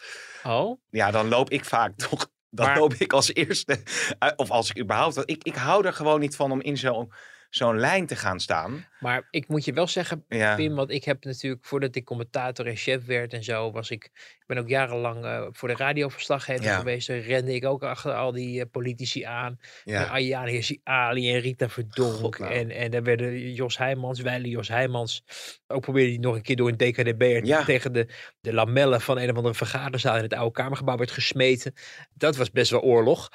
[0.44, 2.30] Oh, Ja, dan loop ik vaak toch.
[2.50, 3.82] Dan Maar- loop ik als eerste.
[4.18, 5.22] eh, Of als ik überhaupt.
[5.24, 7.12] Ik, ik hou er gewoon niet van om in zo'n
[7.48, 8.86] zo'n lijn te gaan staan.
[9.00, 10.54] maar ik moet je wel zeggen, Ja.
[10.54, 14.04] Pim, want ik heb natuurlijk, voordat ik commentator en chef werd en zo, was ik,
[14.14, 16.78] ik ben ook jarenlang eh, voor de radioverslaggever Ja.
[16.78, 17.06] geweest.
[17.06, 19.58] Daar rende ik ook achter al die eh, politici aan.
[19.84, 20.04] Ja.
[20.04, 22.14] Ayaan Hirsi Ali en Rita Verdonk.
[22.14, 22.52] God, nou.
[22.52, 25.24] En, en daar werden Jos Heijmans, Weile Jos Heijmans.
[25.66, 27.64] Ook probeerde hij nog een keer door een DKDB Ja.
[27.64, 28.08] tegen de,
[28.40, 31.72] de lamellen van een of andere vergaderzaal in het oude Kamergebouw werd gesmeten.
[32.14, 33.28] Dat was best wel oorlog.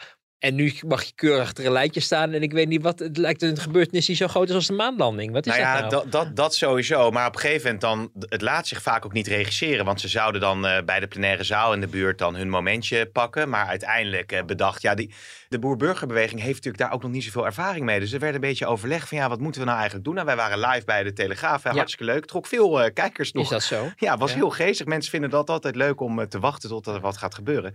[0.44, 2.32] En nu mag je keurig achter een lijntje staan.
[2.32, 3.00] En ik weet niet wat.
[3.00, 5.32] Het lijkt een gebeurtenis die zo groot is als de maanlanding.
[5.32, 6.04] Wat is Nou ja, dat nou?
[6.04, 7.12] dat, dat, dat sowieso.
[7.12, 9.86] Maar op een gegeven moment dan, het laat zich vaak ook niet regisseren.
[9.86, 13.06] Want ze zouden dan eh, bij de plenaire zaal in de buurt dan hun momentje
[13.06, 13.50] pakken.
[13.50, 15.14] Maar uiteindelijk eh, bedacht, ja, die,
[15.50, 18.00] de boer-burgerbeweging heeft natuurlijk daar ook nog niet zoveel ervaring mee.
[18.00, 20.16] Dus er werd een beetje overleg van, ja, wat moeten we nou eigenlijk doen?
[20.16, 21.64] Nou, wij waren live bij de Telegraaf.
[21.64, 21.76] hè, Ja.
[21.76, 22.26] Hartstikke leuk.
[22.26, 23.44] Trok veel eh, kijkers nog.
[23.44, 23.92] Is dat zo?
[23.98, 24.36] Ja, was Ja.
[24.38, 24.86] heel geestig.
[24.86, 27.74] Mensen vinden dat altijd leuk om te wachten tot er wat gaat gebeuren.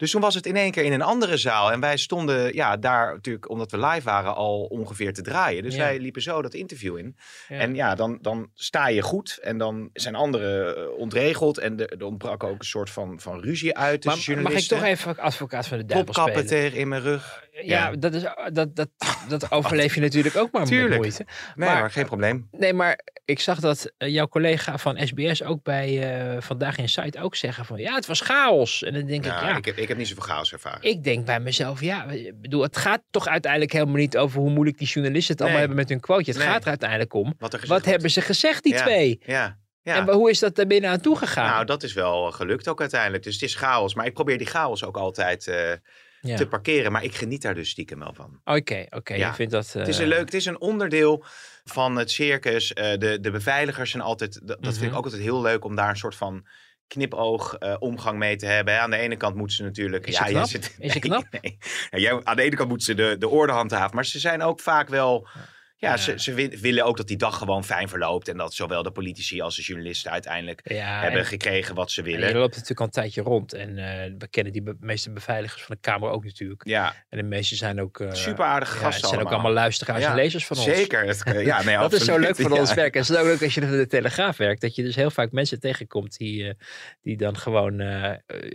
[0.00, 1.72] Dus toen was het in één keer in een andere zaal.
[1.72, 5.62] En wij stonden ja, daar natuurlijk, omdat we live waren, al ongeveer te draaien.
[5.62, 5.80] Dus Ja.
[5.80, 7.16] wij liepen zo dat interview in.
[7.48, 7.58] Ja.
[7.58, 9.38] En ja, dan, dan sta je goed.
[9.42, 11.58] En dan zijn anderen eh, ontregeld.
[11.58, 15.18] En er ontbrak ook een soort van, van ruzie uit Maar mag ik toch even
[15.18, 16.46] advocaat van de duivel spelen?
[16.46, 17.48] tegen in mijn rug.
[17.52, 17.96] Ja, Ja.
[17.96, 18.88] dat, is, dat, dat,
[19.28, 20.94] dat overleef je natuurlijk ook maar met Tuurlijk.
[21.00, 21.24] moeite.
[21.54, 22.48] Nee, Maar- maar, geen probleem.
[22.50, 26.88] Nee, maar ik zag dat eh, jouw collega van SBS ook bij eh, Vandaag in
[26.88, 28.82] Site ook zeggen van ja, het was chaos.
[28.82, 30.82] En dan denk ik, Ja, ja, ik, heb, ik heb niet zoveel chaos ervaren.
[30.82, 34.78] ik denk bij mezelf, ja, bedoel, het gaat toch uiteindelijk helemaal niet over hoe moeilijk
[34.78, 36.30] die journalisten het allemaal hebben met hun quoteje.
[36.32, 36.50] Het Nee.
[36.52, 37.34] gaat er uiteindelijk om.
[37.38, 38.82] Wat, er Wat hebben ze gezegd, die Ja.
[38.82, 39.20] twee?
[39.26, 39.96] Ja, ja.
[39.96, 41.50] En hoe is dat daar binnen aan toegegaan?
[41.50, 43.22] Nou, dat is wel eh, gelukt ook uiteindelijk.
[43.22, 43.94] Dus het is chaos.
[43.94, 45.72] Maar ik probeer die chaos ook altijd eh,
[46.20, 46.36] ja.
[46.36, 46.92] te parkeren.
[46.92, 48.40] Maar ik geniet daar dus stiekem wel van.
[48.44, 49.14] Oké, oké.
[49.14, 49.28] Ja.
[49.28, 49.72] Je vindt dat...
[49.72, 51.24] Het is eh, een leuk, het is een onderdeel
[51.64, 52.68] van het circus.
[52.74, 54.84] De, de beveiligers zijn altijd, dat, vind Mhm.
[54.84, 56.46] ik ook altijd heel leuk om daar een soort van
[56.94, 58.74] knipoog eh, omgang mee te hebben.
[58.74, 58.80] hè.
[58.80, 60.06] Aan de ene kant moeten ze natuurlijk...
[60.06, 60.46] Is jij knap?
[60.46, 61.24] zit- Is nee, knap?
[61.40, 61.58] nee.
[61.90, 63.94] Ja, jij- aan de ene kant moeten ze de, de orde handhaven.
[63.94, 65.28] Maar ze zijn ook vaak wel...
[65.34, 65.40] Ja,
[65.80, 65.96] Ja.
[65.96, 68.28] Ze, ze wi- willen ook dat die dag gewoon fijn verloopt.
[68.28, 72.00] En dat zowel de politici als de journalisten uiteindelijk ja, hebben en- gekregen wat ze
[72.00, 72.28] en willen.
[72.28, 73.52] je loopt natuurlijk al een tijdje rond.
[73.52, 76.62] En eh, we kennen die be- meeste beveiligers van de Kamer ook natuurlijk.
[76.66, 78.00] Ja, En de meeste zijn ook...
[78.00, 80.66] eh, super aardige gasten het zijn ook allemaal luisteraars en lezers van ons.
[80.66, 81.04] Zeker.
[81.06, 82.94] Het, eh, ja, nee, dat is zo leuk van ons werk.
[82.94, 84.60] En het is ook leuk als je voor de Telegraaf werkt.
[84.60, 86.54] Dat je dus heel vaak mensen tegenkomt die,
[87.02, 87.80] die dan gewoon,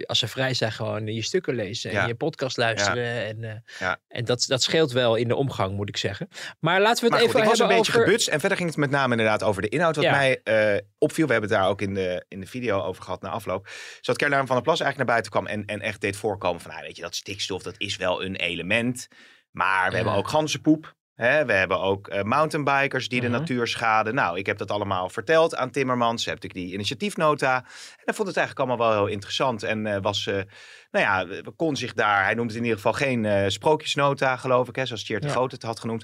[0.05, 1.91] als ze vrij zijn, gewoon je stukken lezen.
[1.91, 3.25] En je podcast luisteren.
[3.25, 3.63] En,
[4.07, 6.27] en dat, dat scheelt wel in de omgang, moet ik zeggen.
[6.59, 8.04] Maar laten we het Maar goed, ik was een beetje over...
[8.06, 8.28] gebutst.
[8.28, 9.95] En verder ging het met name inderdaad over de inhoud.
[9.95, 10.12] Wat Ja.
[10.12, 13.21] mij eh, opviel, we hebben het daar ook in de, in de video over gehad
[13.21, 13.65] na afloop.
[13.67, 16.62] Is dat Caroline van der Plas eigenlijk naar buiten kwam en, en echt deed voorkomen
[16.62, 19.08] van, ah, weet je, dat stikstof, dat is wel een element.
[19.51, 19.95] Maar we Ja.
[19.95, 20.95] hebben ook ganzenpoep.
[21.15, 21.45] Hè?
[21.45, 23.32] We hebben ook eh, mountainbikers die Mhm.
[23.32, 24.15] de natuur schaden.
[24.15, 26.25] Nou, ik heb dat allemaal verteld aan Timmermans.
[26.25, 27.56] Heb ik die initiatiefnota.
[27.58, 29.63] En hij vond het eigenlijk allemaal wel heel interessant.
[29.63, 30.45] En eh, was, nou
[30.91, 31.25] ja,
[31.56, 35.04] kon zich daar, hij noemde het in ieder geval geen sprookjesnota, geloof ik, hè, zoals
[35.04, 35.34] Tjeerd de Ja.
[35.34, 36.04] Groot het had genoemd.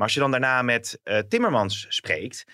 [0.00, 2.44] Maar als je dan daarna met eh, Timmermans spreekt,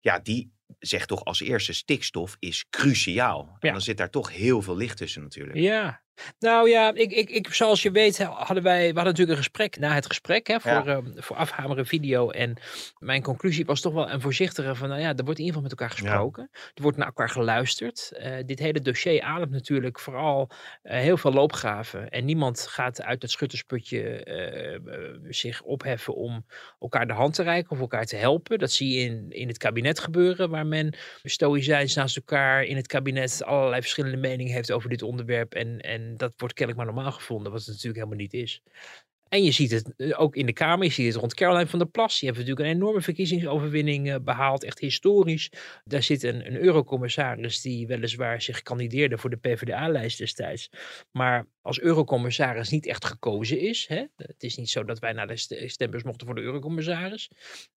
[0.00, 3.40] ja, die zegt toch als eerste stikstof is cruciaal.
[3.58, 3.72] En Ja.
[3.72, 5.56] dan zit daar toch heel veel licht tussen natuurlijk.
[5.58, 6.02] Ja,
[6.38, 9.78] nou ja, ik, ik, ik, zoals je weet hadden wij, we hadden natuurlijk een gesprek
[9.78, 10.84] na het gesprek hè, voor, Ja.
[10.86, 12.30] ehm, voor afhameren video.
[12.30, 12.56] En
[12.98, 15.62] mijn conclusie was toch wel een voorzichtige van, nou ja, er wordt in ieder geval
[15.62, 16.50] met elkaar gesproken.
[16.74, 18.12] Er wordt naar elkaar geluisterd.
[18.16, 20.50] Eh, dit hele dossier ademt natuurlijk vooral
[20.82, 22.08] eh, heel veel loopgraven.
[22.10, 24.80] En niemand gaat uit het schuttersputje eh, eh,
[25.28, 26.46] zich opheffen om
[26.80, 28.58] elkaar de hand te reiken of elkaar te helpen.
[28.58, 32.86] Dat zie je in, in het kabinet gebeuren, waar men stoïcijns naast elkaar in het
[32.86, 35.54] kabinet allerlei verschillende meningen heeft over dit onderwerp.
[35.54, 38.62] En, en dat wordt kennelijk maar normaal gevonden, wat het natuurlijk helemaal niet is.
[39.30, 41.78] En je ziet het eh, ook in de Kamer, je ziet het rond Caroline van
[41.78, 42.18] der Plas.
[42.18, 45.50] Die heeft natuurlijk een enorme verkiezingsoverwinning eh, behaald, echt historisch.
[45.84, 50.70] Daar zit een, een eurocommissaris die weliswaar zich kandideerde voor de PvdA-lijst destijds.
[51.10, 53.86] Maar als eurocommissaris niet echt gekozen is.
[53.88, 54.04] Hè?
[54.16, 57.30] Het is niet zo dat wij naar de st- stembus mochten voor de eurocommissaris.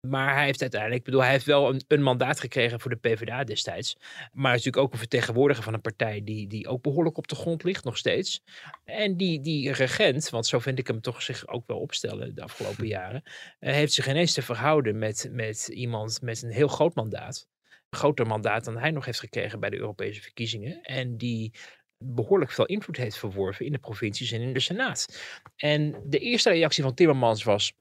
[0.07, 3.43] Maar hij heeft uiteindelijk, bedoel, hij heeft wel een, een mandaat gekregen voor de PvdA
[3.43, 3.97] destijds.
[4.31, 7.63] Maar natuurlijk ook een vertegenwoordiger van een partij die, die ook behoorlijk op de grond
[7.63, 8.41] ligt, nog steeds.
[8.83, 12.41] En die, die regent, want zo vind ik hem toch zich ook wel opstellen de
[12.41, 13.23] afgelopen jaren,
[13.59, 17.47] eh, heeft zich ineens te verhouden met, met iemand met een heel groot mandaat.
[17.89, 20.81] Een groter mandaat dan hij nog heeft gekregen bij de Europese verkiezingen.
[20.81, 21.53] En die
[21.97, 25.21] behoorlijk veel invloed heeft verworven in de provincies en in de Senaat.
[25.55, 27.73] En de eerste reactie van Timmermans was.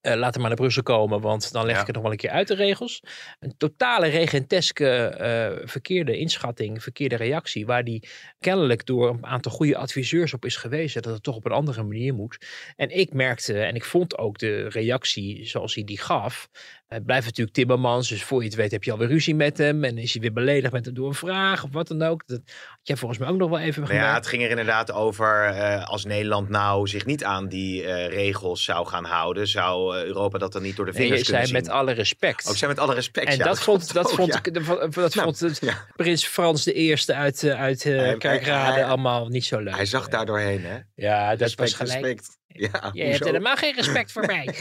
[0.00, 1.80] Eh, laat hem maar naar Brussel komen, want dan leg Ja.
[1.80, 3.02] ik het nog wel een keer uit de regels.
[3.40, 9.76] Een totale regenteske eh, verkeerde inschatting, verkeerde reactie, waar die kennelijk door een aantal goede
[9.76, 12.46] adviseurs op is gewezen dat het toch op een andere manier moet.
[12.76, 16.48] En ik merkte, en ik vond ook de reactie zoals hij die gaf,
[16.88, 19.84] het blijft natuurlijk Timmermans, dus voor je het weet heb je alweer ruzie met hem
[19.84, 22.22] en is hij weer beledigd met hem door een vraag of wat dan ook.
[22.26, 24.92] Dat had jij volgens mij ook nog wel even Nou ja, het ging er inderdaad
[24.92, 29.96] over eh, als Nederland nou zich niet aan die eh, regels zou gaan houden, zou
[29.98, 31.70] eh, Europa dat dan niet door de Nee, vingers je kunnen zei zien.
[31.70, 32.48] met alle respect.
[32.48, 33.26] Ook zijn met alle respect.
[33.28, 34.38] en ja, dat, vond, dat ook, vond, ja.
[34.42, 34.62] ik, dat,
[34.94, 35.84] Nou, vond het ja.
[35.96, 39.74] prins Frans de Eerste uit, uit Hij- hij- Kerkrade hij- allemaal niet zo leuk.
[39.74, 40.78] Hij zag daar doorheen, hè?
[40.94, 42.04] Ja, dat Respect, was gelijk.
[42.04, 42.37] respect.
[42.54, 44.48] Ja, Je hebt helemaal geen respect voor mij.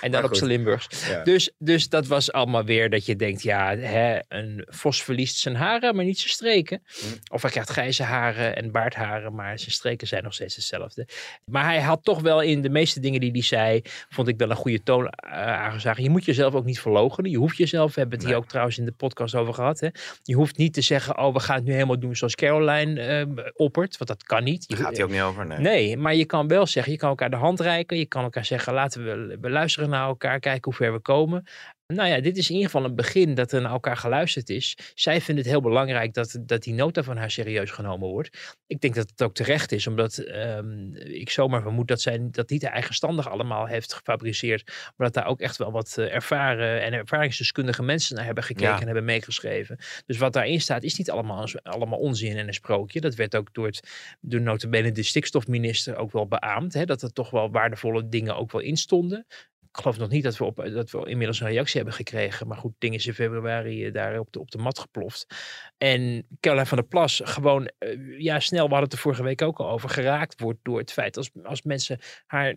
[0.00, 1.08] En dan op zijn Limburgs.
[1.08, 1.24] Ja.
[1.24, 5.54] Dus, dus dat was allemaal weer dat je denkt, ja, hè, een vos verliest zijn
[5.54, 6.82] haren, maar niet zijn streken.
[6.86, 7.34] Hm.
[7.34, 11.06] Of hij krijgt grijze haren en baardharen, maar zijn streken zijn nog steeds hetzelfde.
[11.44, 14.50] Maar hij had toch wel in de meeste dingen die hij zei, vond ik wel
[14.50, 16.02] een goede toon eh, aangeslagen.
[16.02, 17.30] Je moet jezelf ook niet verloochenen.
[17.30, 19.80] Je hoeft jezelf, we hebben het hier ook trouwens in de podcast over gehad.
[19.80, 19.88] Hè.
[20.22, 23.44] Je hoeft niet te zeggen, oh, we gaan het nu helemaal doen zoals Caroline eh,
[23.54, 24.64] oppert, want dat kan niet.
[24.66, 25.58] Je Daar gaat hij ook niet over, nee.
[25.58, 27.98] Nee, maar je kan wel zeggen, je kan elkaar de hand reiken.
[27.98, 31.44] Je kan elkaar zeggen, laten we, we luisteren naar elkaar, kijken hoe ver we komen.
[31.94, 34.78] Nou ja, dit is in ieder geval een begin dat er naar elkaar geluisterd is.
[34.94, 38.56] Zij vindt het heel belangrijk dat, dat die nota van haar serieus genomen wordt.
[38.66, 42.50] Ik denk dat het ook terecht is, omdat um, ik zomaar vermoed dat zij dat
[42.50, 44.66] niet eigenstandig allemaal heeft gefabriceerd.
[44.66, 48.80] Maar dat daar ook echt wel wat uh, ervaren en ervaringsdeskundige mensen naar hebben gekeken
[48.80, 49.78] en hebben meegeschreven.
[50.06, 53.00] Dus wat daarin staat is niet allemaal, allemaal onzin en een sprookje.
[53.00, 56.74] Dat werd ook door, het, door notabene de stikstofminister ook wel beaamd.
[56.74, 59.26] Hè, dat er toch wel waardevolle dingen ook wel in stonden.
[59.76, 62.46] Ik geloof nog niet dat we, op, dat we inmiddels een reactie hebben gekregen.
[62.46, 65.26] Maar goed, dingen is in februari eh, daar op de, op de mat geploft.
[65.78, 69.42] En Caroline van der Plas gewoon, uh, ja snel, we hadden het er vorige week
[69.42, 72.54] ook al over, geraakt wordt door het feit als, als mensen haar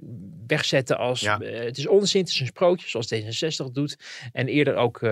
[0.47, 1.41] wegzetten als ja.
[1.41, 3.97] uh, het is onzin, het is een sprookje zoals D66 doet.
[4.31, 5.03] En eerder ook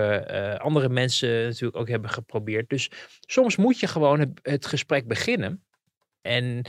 [0.58, 2.68] andere mensen natuurlijk ook hebben geprobeerd.
[2.68, 2.90] Dus
[3.20, 5.62] soms moet je gewoon het, het gesprek beginnen.
[6.28, 6.62] En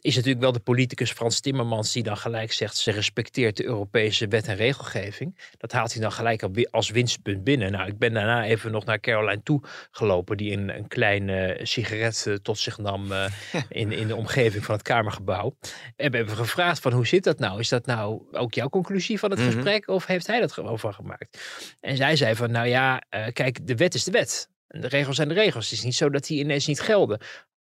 [0.00, 4.28] is natuurlijk wel de politicus Frans Timmermans die dan gelijk zegt ze respecteert de Europese
[4.28, 5.38] wet en regelgeving.
[5.56, 7.72] Dat haalt hij dan gelijk als winstpunt binnen.
[7.72, 12.24] Nou, ik ben daarna even nog naar Caroline toe gelopen die een, een kleine sigaret
[12.28, 13.24] uh, tot zich nam uh,
[13.68, 15.56] in, in de omgeving van het Kamergebouw.
[15.96, 17.60] En we hebben gevraagd van hoe zit dat nou?
[17.60, 19.54] Is dat nou ook jouw conclusie van het mm -hmm.
[19.54, 21.38] gesprek of heeft hij dat gewoon van gemaakt?
[21.80, 24.48] En zij zei van nou ja, uh, kijk de wet is de wet.
[24.66, 25.70] De regels zijn de regels.
[25.70, 27.20] Het is niet zo dat die ineens niet gelden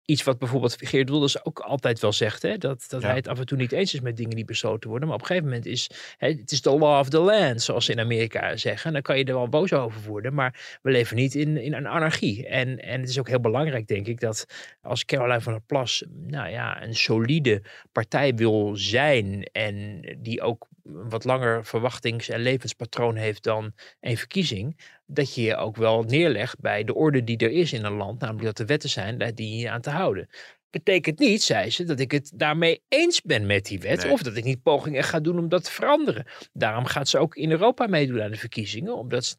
[0.09, 2.41] iets wat bijvoorbeeld Geert Wilders ook altijd wel zegt.
[2.41, 2.57] Hè?
[2.57, 3.07] Dat, dat ja.
[3.07, 5.07] hij het af en toe niet eens is met dingen die besloten worden.
[5.07, 7.91] Maar op een gegeven moment is het is de law of the land, zoals ze
[7.91, 8.85] in Amerika zeggen.
[8.87, 10.33] En dan kan je er wel boos over worden.
[10.33, 12.47] Maar we leven niet in, in een anarchie.
[12.47, 14.45] En, en het is ook heel belangrijk, denk ik, dat
[14.81, 19.43] als Caroline van der Plas nou ja, een solide partij wil zijn.
[19.43, 24.77] En die ook wat langer verwachtings- en levenspatroon heeft dan een verkiezing
[25.11, 28.19] dat je je ook wel neerlegt bij de orde die er is in een land,
[28.19, 30.29] namelijk dat er wetten zijn, daar die je aan te houden.
[30.69, 34.11] Betekent niet, zei ze, dat ik het daarmee eens ben met die wet, nee.
[34.11, 36.25] of dat ik niet pogingen ga doen om dat te veranderen.
[36.53, 39.35] Daarom gaat ze ook in Europa meedoen aan de verkiezingen, omdat ze,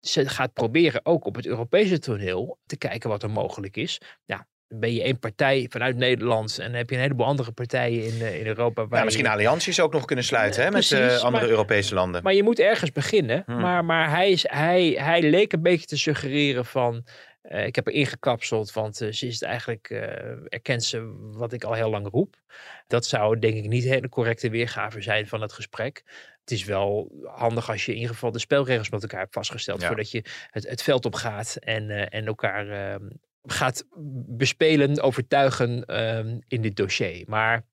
[0.00, 4.00] ze gaat proberen ook op het Europese toneel te kijken wat er mogelijk is.
[4.24, 8.14] Ja, ben je één partij vanuit Nederland en heb je een heleboel andere partijen in,
[8.14, 8.86] uh, in Europa.
[8.86, 9.30] Waar ja, misschien je...
[9.30, 12.22] allianties ook nog kunnen sluiten hè, Precies, met uh, andere maar, Europese landen.
[12.22, 13.42] Maar je moet ergens beginnen.
[13.46, 13.60] Hmm.
[13.60, 17.06] Maar, maar hij, is, hij, hij leek een beetje te suggereren van...
[17.42, 19.88] Uh, ik heb er ingekapseld, want ze is het eigenlijk,
[20.48, 22.34] erkent ze wat ik al heel lang roep.
[22.86, 26.04] Dat zou denk ik niet hele correcte weergave zijn van het gesprek
[26.46, 29.80] het is wel handig als je in ieder geval de spelregels met elkaar hebt vastgesteld.
[29.80, 29.86] Ja.
[29.86, 33.08] Voordat je het, het veld op gaat en, uh, en elkaar uh,
[33.46, 33.84] gaat
[34.26, 37.24] bespelen, overtuigen um, in dit dossier.
[37.26, 37.66] Maar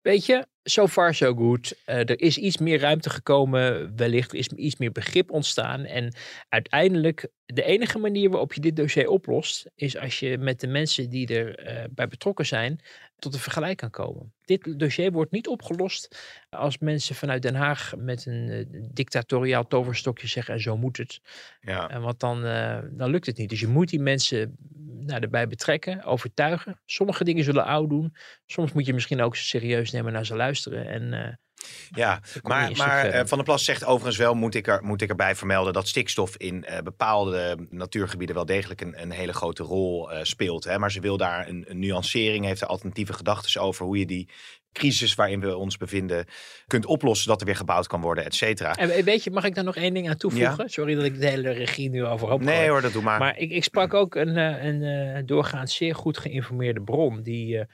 [0.00, 1.82] weet je, so far so good.
[1.86, 5.84] Uh, er is iets meer ruimte gekomen, wellicht is iets meer begrip ontstaan.
[5.84, 6.14] En
[6.48, 11.10] uiteindelijk, de enige manier waarop je dit dossier oplost, is als je met de mensen
[11.10, 12.80] die erbij uh, bij betrokken zijn,
[13.18, 14.32] tot een vergelijk kan komen.
[14.44, 16.18] Dit dossier wordt niet opgelost
[16.50, 21.20] als mensen vanuit Den Haag met een uh, dictatoriaal toverstokje zeggen en zo moet het.
[21.60, 21.90] Ja.
[21.90, 22.42] En want dan,
[22.92, 23.48] dan lukt het niet.
[23.48, 24.56] Dus je moet die mensen
[25.06, 26.80] nou, erbij betrekken, overtuigen.
[26.86, 28.14] Sommige dingen zullen oud doen.
[28.46, 30.86] Soms moet je misschien ook serieus nemen naar ze luisteren.
[30.86, 31.38] En,
[31.90, 35.08] ja, maar, maar uh, Van der Plas zegt overigens wel, moet ik, er, moet ik
[35.08, 40.10] erbij vermelden, dat stikstof in uh, bepaalde natuurgebieden wel degelijk een, een hele grote rol
[40.22, 40.64] speelt.
[40.64, 40.78] Hè?
[40.78, 44.28] Maar ze wil daar een, een nuancering, heeft er alternatieve gedachten over hoe je die
[44.74, 46.26] crisis waarin we ons bevinden
[46.66, 48.74] kunt oplossen, dat er weer gebouwd kan worden, et cetera.
[48.74, 50.54] En weet je, mag ik daar nog één ding aan toevoegen?
[50.56, 50.68] Ja?
[50.68, 52.68] Sorry dat ik de hele regie nu overhoop Nee gooi.
[52.68, 53.18] hoor, dat doe maar.
[53.18, 57.64] Maar ik, ik sprak ook een, een, doorgaans zeer goed geïnformeerde bron, die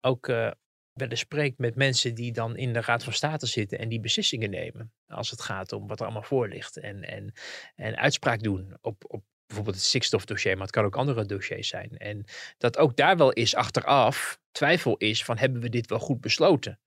[0.00, 0.50] ook uh,
[0.98, 4.00] wel eens spreekt met mensen die dan in de Raad van State zitten en die
[4.00, 4.92] beslissingen nemen.
[5.06, 6.76] Als het gaat om wat er allemaal voor ligt.
[6.76, 7.32] En, en,
[7.74, 11.96] en uitspraak doen op, op bijvoorbeeld het stikstofdossier, maar het kan ook andere dossiers zijn.
[11.96, 12.24] En
[12.58, 16.80] dat ook daar wel is achteraf twijfel is van hebben we dit wel goed besloten?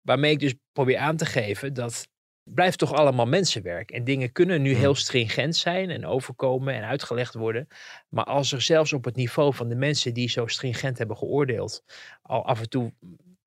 [0.00, 2.08] Waarmee ik dus probeer aan te geven dat
[2.44, 3.90] blijft toch allemaal mensenwerk.
[3.90, 7.68] En dingen kunnen nu heel stringent zijn en overkomen en uitgelegd worden.
[8.08, 11.84] Maar als er zelfs op het niveau van de mensen die zo stringent hebben geoordeeld,
[12.22, 12.92] al af en toe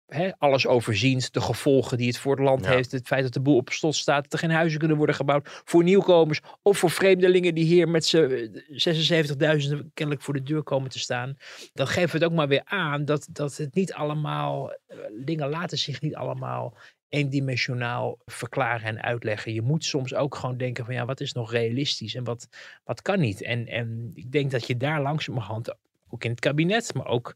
[0.08, 2.72] He, alles overziend, de gevolgen die het voor het land ja.
[2.72, 5.15] heeft, het feit dat de boel op slot staat, dat er geen huizen kunnen worden
[5.15, 8.63] gebouwd voor nieuwkomers of voor vreemdelingen die hier met z'n
[9.74, 11.38] 76.000 kennelijk voor de deur komen te staan.
[11.74, 14.74] Dan geeft het ook maar weer aan dat, dat het niet allemaal,
[15.20, 16.78] dingen laten zich niet allemaal
[17.10, 19.54] eendimensionaal verklaren en uitleggen.
[19.54, 22.48] Je moet soms ook gewoon denken van ja, wat is nog realistisch en wat,
[22.84, 23.41] wat kan niet.
[23.41, 25.76] En, en ik denk dat je daar langzamerhand,
[26.10, 27.36] ook in het kabinet, maar ook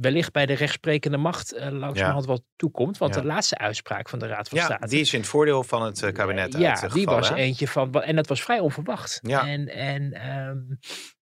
[0.00, 2.30] wellicht bij de rechtsprekende macht uh, langzamerhand ja.
[2.30, 2.98] wat toekomt.
[2.98, 3.20] Want ja.
[3.20, 4.86] de laatste uitspraak van de Raad van ja, State...
[4.86, 7.34] die is in het voordeel van het uh, kabinet Ja, die was hè?
[7.34, 8.02] eentje van...
[8.02, 9.20] En dat was vrij onverwacht.
[9.22, 9.46] Ja.
[9.46, 10.78] En, en um,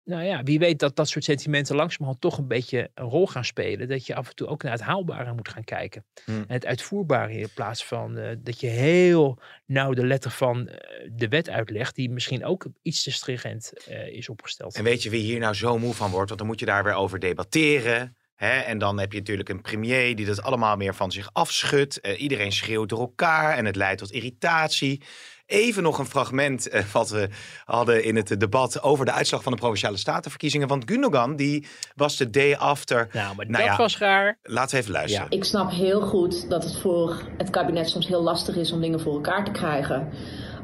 [0.09, 3.45] nou ja, wie weet dat dat soort sentimenten langzamerhand toch een beetje een rol gaan
[3.45, 3.87] spelen.
[3.87, 6.05] Dat je af en toe ook naar het haalbare moet gaan kijken.
[6.25, 6.35] Hmm.
[6.35, 11.09] En het uitvoerbare in plaats van eh, dat je heel nauw de letter van eh,
[11.11, 11.95] de wet uitlegt.
[11.95, 14.75] Die misschien ook iets te stringent eh, is opgesteld.
[14.75, 16.27] En weet je wie hier nou zo moe van wordt?
[16.27, 18.17] Want dan moet je daar weer over debatteren.
[18.39, 18.59] Hè?
[18.59, 21.99] En dan heb je natuurlijk een premier die dat allemaal meer van zich afschudt.
[21.99, 25.01] Eh, iedereen schreeuwt door elkaar en het leidt tot irritatie.
[25.45, 27.29] Even nog een fragment eh, wat we
[27.65, 30.67] hadden in het debat over de uitslag van de Provinciale Statenverkiezingen.
[30.67, 33.09] Want Gundogan, die was de day after.
[33.11, 33.77] nou, maar Nou dat ja.
[33.77, 34.37] was raar.
[34.43, 35.27] Laten we even luisteren.
[35.29, 35.37] Ja.
[35.37, 38.99] Ik snap heel goed dat het voor het kabinet soms heel lastig is om dingen
[38.99, 40.09] voor elkaar te krijgen.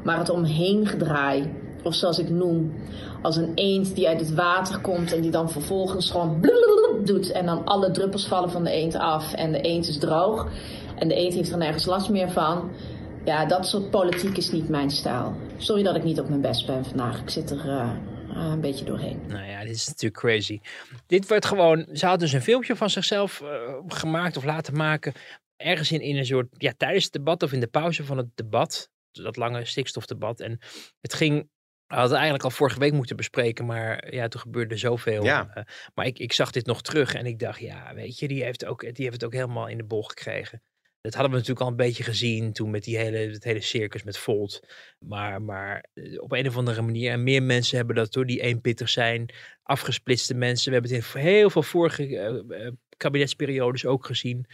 [0.04, 2.74] Maar het omheen gedraai, of zoals ik noem,
[3.26, 6.50] als een eend die uit het water komt en die dan vervolgens gewoon
[7.04, 10.48] doet en dan alle druppels vallen van de eend af en de eend is droog
[10.98, 12.70] en de eend heeft er nergens last meer van.
[13.24, 15.34] Ja, dat soort politiek is niet mijn stijl.
[15.56, 17.20] Sorry dat ik niet op mijn best ben vandaag.
[17.20, 17.90] Ik zit er eh,
[18.30, 19.20] eh, een beetje doorheen.
[19.28, 20.60] Nou ja, dit is natuurlijk crazy.
[21.06, 23.48] Dit werd gewoon, ze had dus een filmpje van zichzelf eh,
[23.86, 25.12] gemaakt of laten maken.
[25.56, 28.28] Ergens in, in een soort, ja, tijdens het debat of in de pauze van het
[28.34, 28.88] debat.
[29.12, 30.40] Dat lange stikstofdebat.
[30.40, 30.58] En
[31.00, 31.48] het ging,
[31.86, 33.66] we hadden het eigenlijk al vorige week moeten bespreken.
[33.66, 35.24] Maar ja, toen gebeurde zoveel.
[35.24, 35.50] Ja.
[35.54, 35.62] Eh,
[35.94, 38.64] maar ik, ik zag dit nog terug en ik dacht, ja, weet je, die heeft,
[38.64, 40.62] ook, die heeft het ook helemaal in de bol gekregen.
[41.00, 44.02] Dat hadden we natuurlijk al een beetje gezien toen met die hele, het hele circus
[44.02, 44.60] met Volt.
[44.98, 48.40] Maar, maar eh, op een of andere manier, en meer mensen hebben dat door die
[48.40, 49.28] eenpittig zijn,
[49.62, 50.72] afgesplitste mensen.
[50.72, 54.46] We hebben het in heel veel vorige eh, kabinetsperiodes ook gezien.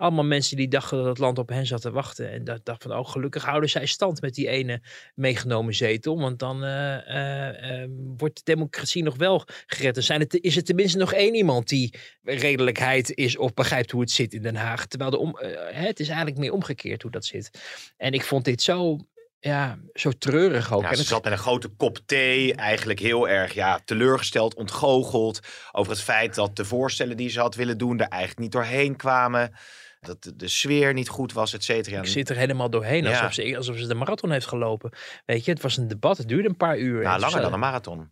[0.00, 2.30] Allemaal mensen die dachten dat het land op hen zat te wachten.
[2.30, 4.82] En dat dacht van, oh gelukkig houden zij stand met die ene
[5.14, 6.18] meegenomen zetel.
[6.18, 9.94] Want dan eh, eh, eh, wordt de democratie nog wel gered.
[9.94, 14.00] Dan zijn het, is er tenminste nog één iemand die redelijkheid is of begrijpt hoe
[14.00, 14.86] het zit in Den Haag.
[14.86, 15.36] Terwijl de om,
[15.72, 17.50] het is eigenlijk meer omgekeerd hoe dat zit.
[17.96, 18.98] En ik vond dit zo,
[19.40, 20.82] ja, zo treurig ook.
[20.82, 25.40] Ja, ze het- zat met een grote kop thee, eigenlijk heel erg ja, teleurgesteld, ontgoocheld
[25.72, 28.96] over het feit dat de voorstellen die ze had willen doen er eigenlijk niet doorheen
[28.96, 29.52] kwamen.
[30.00, 31.98] Dat de, de sfeer niet goed was, et cetera.
[31.98, 33.10] Ik zit er helemaal doorheen, Ja.
[33.10, 34.90] alsof, ze, alsof ze de marathon heeft gelopen.
[35.26, 37.02] Weet je, het was een debat, het duurde een paar uur.
[37.02, 38.10] Nou, langer dan een marathon.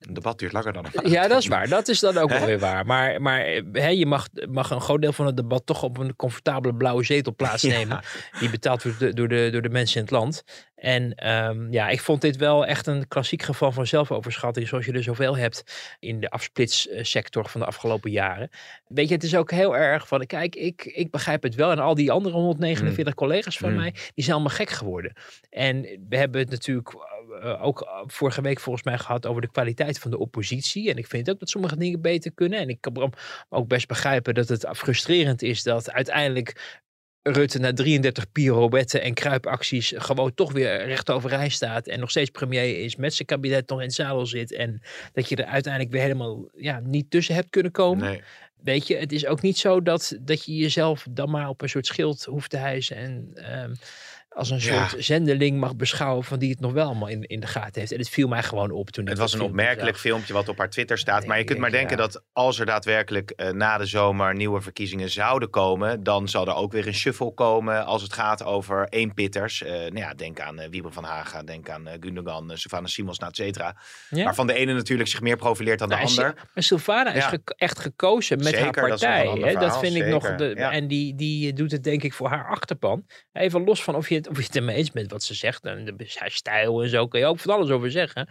[0.00, 1.12] Een debat duurt langer dan een marathon.
[1.12, 1.68] Ja, dat is waar.
[1.68, 2.86] Dat is dan ook wel weer waar.
[2.86, 3.40] Maar, maar
[3.72, 7.04] hè, je mag, mag een groot deel van het debat toch op een comfortabele blauwe
[7.04, 8.00] zetel plaatsnemen.
[8.38, 10.44] Die betaald wordt door de, door, de, door de mensen in het land.
[10.74, 14.68] En ehm, ja, ik vond dit wel echt een klassiek geval van zelfoverschatting.
[14.68, 15.64] Zoals je er zoveel hebt
[15.98, 18.50] in de afsplitssector van de afgelopen jaren.
[18.86, 21.70] Weet je, het is ook heel erg van, kijk, ik, ik begrijp het wel.
[21.70, 23.76] En al die andere 149 collega's van Mm.
[23.76, 25.12] mij, die zijn allemaal gek geworden.
[25.50, 26.94] En we hebben het natuurlijk
[27.32, 30.90] eh, ook eh, vorige week volgens mij gehad over de kwaliteit van de oppositie.
[30.90, 32.58] En ik vind ook dat sommige dingen beter kunnen.
[32.58, 33.12] En ik kan
[33.48, 36.78] ook best begrijpen dat het frustrerend is dat uiteindelijk
[37.22, 41.86] Rutte na 33 pirouetten en kruipacties gewoon toch weer recht overeind staat.
[41.86, 44.52] En nog steeds premier is, met zijn kabinet nog in het zadel zit.
[44.52, 48.04] En dat je er uiteindelijk weer helemaal ja, niet tussen hebt kunnen komen.
[48.04, 48.22] Nee.
[48.62, 51.68] Weet je, het is ook niet zo dat, dat je jezelf dan maar op een
[51.68, 52.96] soort schild hoeft te hijsen.
[52.96, 53.74] En ehm,
[54.30, 54.88] als een Ja.
[54.88, 57.92] soort zendeling mag beschouwen van die het nog wel allemaal in, in de gaten heeft.
[57.92, 60.00] En het viel mij gewoon op toen Het was dat een opmerkelijk zag.
[60.00, 61.26] filmpje wat op haar Twitter staat.
[61.26, 62.10] Maar je kunt maar denk, denken ja.
[62.12, 66.54] dat als er daadwerkelijk eh, na de zomer nieuwe verkiezingen zouden komen, dan zal er
[66.54, 69.62] ook weer een shuffle komen als het gaat over eenpitters.
[69.62, 73.18] Eh nou ja, denk aan eh Wiebe van Haga, denk aan Gundogan, uh, Savannah Simons,
[73.18, 73.76] nou, et cetera.
[74.10, 74.24] Ja.
[74.24, 76.34] Waarvan de ene natuurlijk zich meer profileert dan de Nou, ander.
[76.54, 79.26] Maar Silvana is ge- echt gekozen met Zeker, haar dat partij.
[79.26, 79.54] ander hè.
[79.54, 80.34] Dat vind ik nog.
[80.34, 80.54] De.
[80.54, 83.06] En die, die doet het denk ik voor haar achterpan.
[83.32, 85.64] Even los van of je het, of je het ermee eens bent wat ze zegt.
[85.64, 88.28] En de, haar stijl en zo kun je ook van alles over zeggen.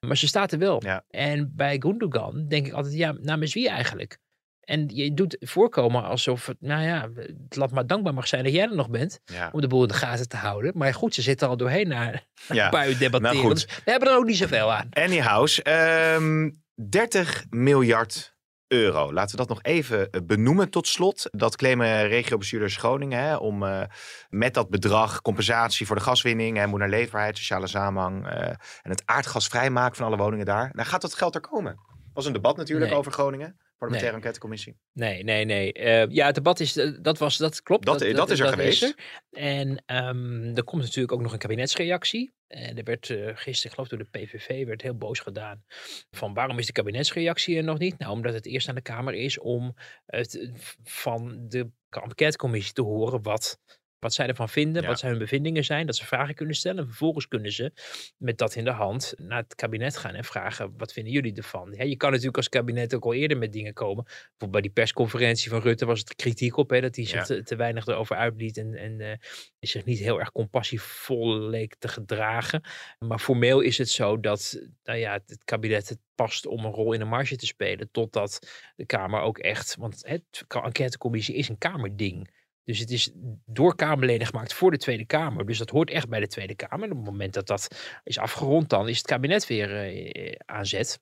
[0.00, 0.82] Maar ze staat er wel.
[0.84, 1.04] Ja.
[1.10, 4.18] En bij Gundogan denk ik altijd, ja, namens wie eigenlijk?
[4.62, 8.52] En je doet voorkomen alsof het, nou ja, het laat maar dankbaar mag zijn dat
[8.52, 9.20] jij er nog bent.
[9.24, 9.48] Ja.
[9.52, 10.72] Om de boel in de gaten te houden.
[10.74, 12.64] Maar goed, ze zitten al doorheen naar Ja.
[12.64, 13.36] een paar uur debatteren.
[13.36, 13.54] Nou.
[13.54, 14.88] Dus we hebben er ook niet zoveel aan.
[14.90, 18.31] Anyhows, ehm 30 miljard
[18.72, 19.12] euro.
[19.12, 21.28] Laten we dat nog even eh, benoemen tot slot.
[21.30, 23.82] Dat claimen regiobestuurders Groningen hè, om eh,
[24.30, 28.48] met dat bedrag compensatie voor de gaswinning, hè, moet naar leefbaarheid, sociale samenhang eh,
[28.82, 30.70] en het aardgas vrijmaken van alle woningen daar.
[30.72, 31.78] Nou gaat dat geld er komen.
[32.14, 32.98] was een debat natuurlijk Nee.
[32.98, 33.56] over Groningen.
[33.82, 34.24] Parlementaire Nee.
[34.24, 34.76] enquêtecommissie.
[34.92, 35.72] Nee, nee, nee.
[35.72, 37.86] Eh, ja, het debat is, eh, dat, was, dat klopt.
[37.86, 38.82] Dat- dat is er geweest.
[38.82, 38.94] er.
[39.30, 42.32] En ehm, er komt natuurlijk ook nog een kabinetsreactie.
[42.46, 45.64] En er werd eh, gisteren, ik geloof door de PVV, werd heel boos gedaan.
[46.10, 47.98] Van waarom is de kabinetsreactie er nog niet?
[47.98, 49.74] Nou, omdat het eerst aan de Kamer is om
[50.06, 50.50] het
[50.84, 53.58] van de enquêtecommissie te horen wat
[54.02, 54.88] wat zij ervan vinden, Ja.
[54.88, 56.78] wat zijn hun bevindingen zijn, dat ze vragen kunnen stellen.
[56.78, 57.72] En vervolgens kunnen ze
[58.16, 61.74] met dat in de hand naar het kabinet gaan en vragen, wat vinden jullie ervan?
[61.76, 64.04] Ja, je kan natuurlijk als kabinet ook al eerder met dingen komen.
[64.04, 67.22] Bijvoorbeeld bij die persconferentie van Rutte was het kritiek op, hè, dat hij zich Ja.
[67.24, 69.16] te, te weinig erover uitliet en, en eh,
[69.60, 72.62] zich niet heel erg compassievol leek te gedragen.
[72.98, 76.92] Maar formeel is het zo dat nou ja, het kabinet het past om een rol
[76.92, 81.58] in de marge te spelen, totdat de Kamer ook echt, want het enquêtecommissie is een
[81.58, 82.40] Kamerding.
[82.64, 83.10] Dus het is
[83.46, 85.46] door Kamerleden gemaakt voor de Tweede Kamer.
[85.46, 86.90] Dus dat hoort echt bij de Tweede Kamer.
[86.90, 87.68] Op het moment dat dat
[88.04, 91.00] is afgerond, dan is het kabinet weer eh, aan zet.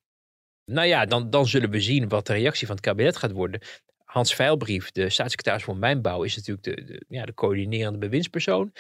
[0.65, 3.61] Nou ja, dan, dan zullen we zien wat de reactie van het kabinet gaat worden.
[4.05, 8.73] Hans Veilbrief, de staatssecretaris van Mijnbouw, is natuurlijk de, ja, de coördinerende bewindspersoon.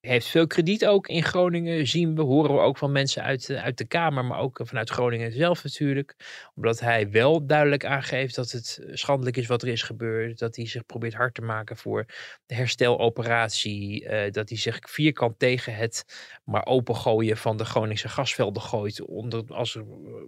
[0.00, 3.60] Heeft veel krediet ook in Groningen, zien we, horen we ook van mensen uit, de-
[3.60, 6.14] uit de Kamer, maar ook vanuit Groningen zelf natuurlijk.
[6.54, 10.38] Omdat hij wel duidelijk aangeeft dat het schandelijk is wat er is gebeurd.
[10.38, 12.04] Dat hij zich probeert hard te maken voor
[12.46, 14.06] de hersteloperatie.
[14.08, 16.04] eh, dat hij zich vierkant tegen het
[16.44, 19.02] maar opengooien van de Groningse gasvelden gooit.
[19.02, 19.82] Onder, als eh,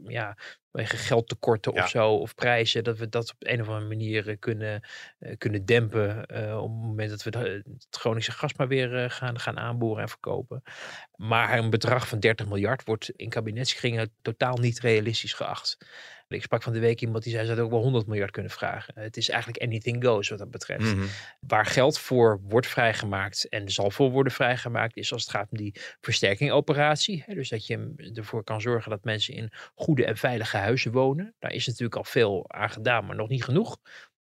[0.06, 0.36] ja,
[0.72, 1.82] vanwege geldtekorten Ja.
[1.82, 4.80] of zo, of prijzen, dat we dat op een of andere manier eh, kunnen,
[5.18, 6.26] eh, kunnen dempen.
[6.26, 10.02] eh, op het moment dat we de- het Groningse gas maar weer gaan, gaan aanboren
[10.02, 10.62] en verkopen.
[11.14, 15.76] Maar een bedrag van 30 miljard wordt in kabinetskringen totaal niet realistisch geacht.
[16.28, 18.50] Ik sprak van de week iemand die zei ze hadden ook wel 100 miljard kunnen
[18.50, 18.94] vragen.
[18.96, 20.94] Het is eigenlijk anything goes wat dat betreft.
[20.94, 21.06] Mhm.
[21.40, 25.58] Waar geld voor wordt vrijgemaakt en zal voor worden vrijgemaakt, is als het gaat om
[25.58, 27.24] die versterkingoperatie.
[27.26, 31.34] Dus dat je ervoor kan zorgen dat mensen in goede en veilige huizen wonen.
[31.38, 33.78] Daar is natuurlijk al veel aan gedaan, maar nog niet genoeg.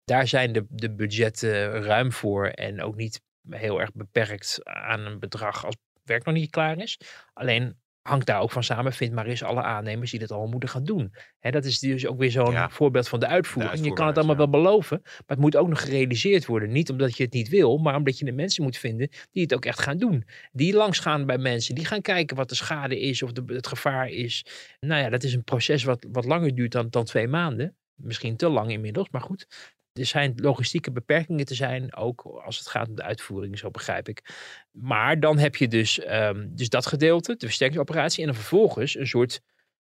[0.04, 5.20] Daar zijn de, de budgetten ruim voor en ook niet heel erg beperkt aan een
[5.20, 7.00] bedrag als werk nog niet klaar is.
[7.34, 10.70] Alleen hangt daar ook van samen, vind maar eens alle aannemers die dat allemaal moeten
[10.70, 11.14] gaan doen.
[11.40, 12.70] Hè, dat is dus ook weer zo'n Ja.
[12.70, 13.86] voorbeeld van de uitvoering.
[13.86, 16.72] je kan het allemaal wel beloven, maar het moet ook nog gerealiseerd worden.
[16.72, 19.54] Niet omdat je het niet wil, maar omdat je de mensen moet vinden die het
[19.54, 20.26] ook echt gaan doen.
[20.52, 24.08] Die langsgaan bij mensen, die gaan kijken wat de schade is of de, het gevaar
[24.10, 24.46] is.
[24.80, 27.76] Nou ja, dat is een proces wat, wat langer duurt dan, dan twee maanden.
[27.96, 29.48] Misschien te lang inmiddels, maar goed.
[29.94, 34.08] Er zijn logistieke beperkingen te zijn, ook als het gaat om de uitvoering, zo begrijp
[34.10, 34.34] ik.
[34.72, 39.08] Maar dan heb je dus, ehm, dus dat gedeelte, de versterkingsoperatie, en dan vervolgens een
[39.08, 39.42] soort,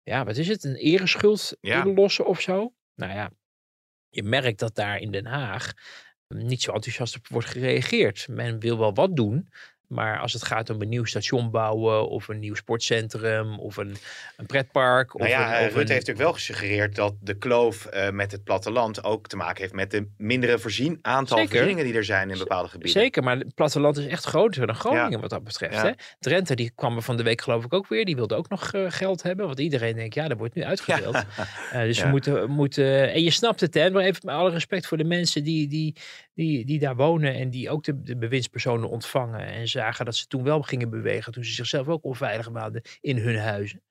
[0.02, 1.84] ja, wat is het, een ereschuld Ja.
[1.84, 2.74] inlossen of zo.
[2.94, 3.30] Nou ja,
[4.08, 5.72] je merkt dat daar in Den Haag
[6.28, 8.28] niet zo enthousiast op wordt gereageerd.
[8.28, 9.48] Men wil wel wat doen,
[9.90, 13.96] maar als het gaat om een nieuw station bouwen of een nieuw sportcentrum of een,
[14.36, 15.12] een pretpark.
[15.14, 17.84] Nou of ja, een, eh, of Rutte een- heeft natuurlijk wel gesuggereerd dat de kloof
[17.86, 21.50] eh, met het platteland ook te maken heeft met de mindere voorzien, aantal Zeker.
[21.52, 23.02] voorzieningen die er zijn in bepaalde gebieden.
[23.02, 25.74] Zeker, maar het platteland is echt groter dan Groningen wat dat betreft.
[25.74, 25.84] Ja.
[25.84, 25.90] Hè?
[26.18, 28.04] Drenthe die kwam er van de week geloof ik ook weer.
[28.04, 29.46] Die wilde ook nog eh, geld hebben.
[29.46, 31.14] Want iedereen denkt, ja, dat wordt nu uitgedeeld.
[31.72, 32.04] Eh, dus Ja.
[32.04, 33.12] we moeten, moeten...
[33.12, 33.90] En je snapt het, hè.
[33.90, 35.96] Maar even met alle respect voor de mensen die, die,
[36.40, 37.34] die, die daar wonen.
[37.34, 39.46] En die ook de, de bewindspersonen ontvangen.
[39.46, 41.32] En zagen dat ze toen wel gingen bewegen.
[41.32, 43.82] Toen ze zichzelf ook onveilig waren in hun huizen.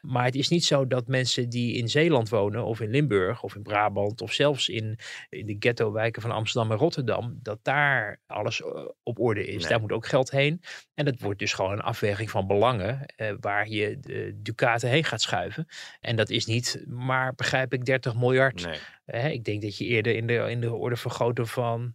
[0.00, 3.54] Maar het is niet zo dat mensen die in Zeeland wonen, of in Limburg, of
[3.54, 4.98] in Brabant, of zelfs in,
[5.28, 9.60] in de ghetto-wijken van Amsterdam en Rotterdam, dat daar alles eh, op orde is.
[9.60, 9.68] Nee.
[9.68, 10.62] Daar moet ook geld heen.
[10.94, 15.04] En dat wordt dus gewoon een afweging van belangen, eh, waar je de ducaten heen
[15.04, 15.66] gaat schuiven.
[16.00, 18.66] En dat is niet maar, begrijp ik, 30 miljard.
[19.04, 19.32] Nee.
[19.32, 21.94] Ik denk dat je eerder in de, in de orde van grootte van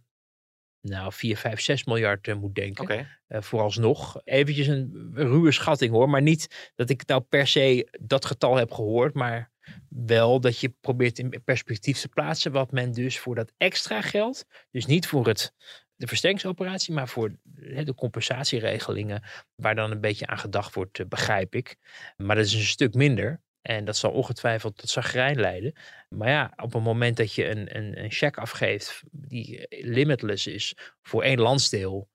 [0.86, 2.84] nou, 4, 5, 6 miljard eh, moet denken.
[2.84, 3.08] Oké.
[3.26, 4.20] Eh, vooralsnog.
[4.24, 6.08] Eventjes een ruwe schatting hoor.
[6.08, 9.14] Maar niet dat ik nou per se dat getal heb gehoord.
[9.14, 9.50] Maar
[9.88, 12.52] wel dat je probeert in perspectief te plaatsen.
[12.52, 14.44] Wat men dus voor dat extra geld.
[14.70, 15.52] Dus niet voor het,
[15.94, 16.94] de versterkingsoperatie.
[16.94, 17.36] Maar voor
[17.84, 19.22] de compensatieregelingen.
[19.54, 21.76] Waar dan een beetje aan gedacht wordt, eh, begrijp ik.
[22.16, 23.44] Maar dat is een stuk minder.
[23.66, 25.72] En dat zal ongetwijfeld tot zagrijn leiden.
[26.08, 29.02] Maar ja, op het moment dat je een, een, een cheque afgeeft
[29.42, 32.08] die limitless is voor één landsdeel.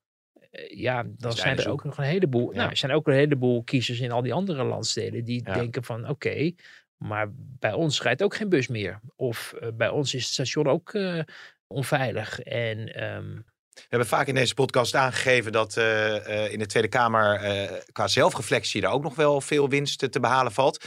[0.50, 2.50] eh, Ja, dan zijn er ook nog een heleboel.
[2.50, 2.56] Ja.
[2.56, 5.52] Nou, er zijn ook een heleboel kiezers in al die andere landsteden die Ja.
[5.54, 6.52] denken van oké,
[6.96, 9.00] maar bij ons rijdt ook geen bus meer.
[9.16, 11.18] Of eh, bij ons is het station ook eh,
[11.66, 12.40] onveilig.
[12.40, 13.34] En ehm,
[13.74, 17.70] We hebben vaak in deze podcast aangegeven dat eh, eh, in de Tweede Kamer eh,
[17.92, 20.84] qua zelfreflectie er ook nog wel veel winst te behalen valt.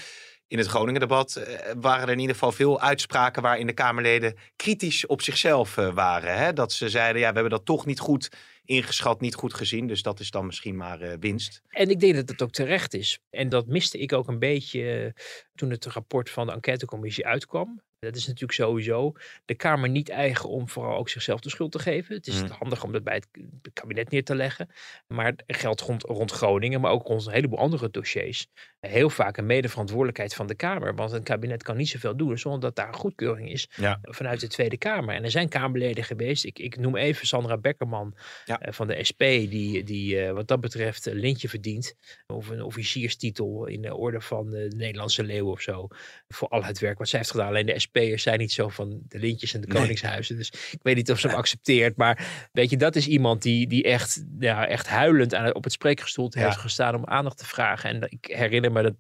[0.48, 5.06] In het Groningen-debat eh, waren er in ieder geval veel uitspraken waarin de Kamerleden kritisch
[5.06, 6.38] op zichzelf eh, waren.
[6.38, 6.54] Hè?
[6.54, 8.30] Dat ze zeiden, ja, we hebben dat toch niet goed
[8.66, 9.88] ingeschat, niet goed gezien.
[9.88, 11.62] Dus dat is dan misschien maar eh, winst.
[11.70, 13.20] En ik denk dat het ook terecht is.
[13.30, 15.14] En dat miste ik ook een beetje
[15.56, 17.84] toen het rapport van de enquêtecommissie uitkwam.
[18.00, 19.12] Dat is natuurlijk sowieso
[19.46, 22.16] de Kamer niet eigen om vooral ook zichzelf de schuld te geven.
[22.16, 22.50] Het is Mm.
[22.50, 23.28] handig om dat bij het
[23.62, 24.70] het kabinet neer te leggen.
[25.08, 28.48] Maar het geldt rond, rond Groningen, maar ook rond een heleboel andere dossiers.
[28.86, 30.96] Heel vaak een medeverantwoordelijkheid van de Kamer.
[30.96, 34.00] Want een kabinet kan niet zoveel doen zonder dat daar goedkeuring is Ja.
[34.02, 35.16] vanuit de Tweede Kamer.
[35.16, 36.46] En er zijn Kamerleden geweest.
[36.46, 38.16] Ik, ik noem even Sandra Beckerman
[38.46, 38.60] Ja.
[38.60, 41.96] eh, van de SP, die, die eh, wat dat betreft een lintje verdient.
[42.28, 45.88] Of een officierstitel in de orde van de Nederlandse leeuw of zo.
[46.28, 47.48] Voor al het werk wat zij heeft gedaan.
[47.48, 49.78] Alleen de SP'ers zijn niet zo van de lintjes en de Nee.
[49.82, 50.36] koningshuizen.
[50.38, 51.98] Dus ik weet niet of ze hem accepteert.
[51.98, 55.74] Maar weet je, dat is iemand die, die echt, ja, echt huilend aan, op het
[55.74, 56.46] spreekgestoelte Ja.
[56.46, 57.90] heeft gestaan om aandacht te vragen.
[57.90, 58.94] En ik herinner me dat,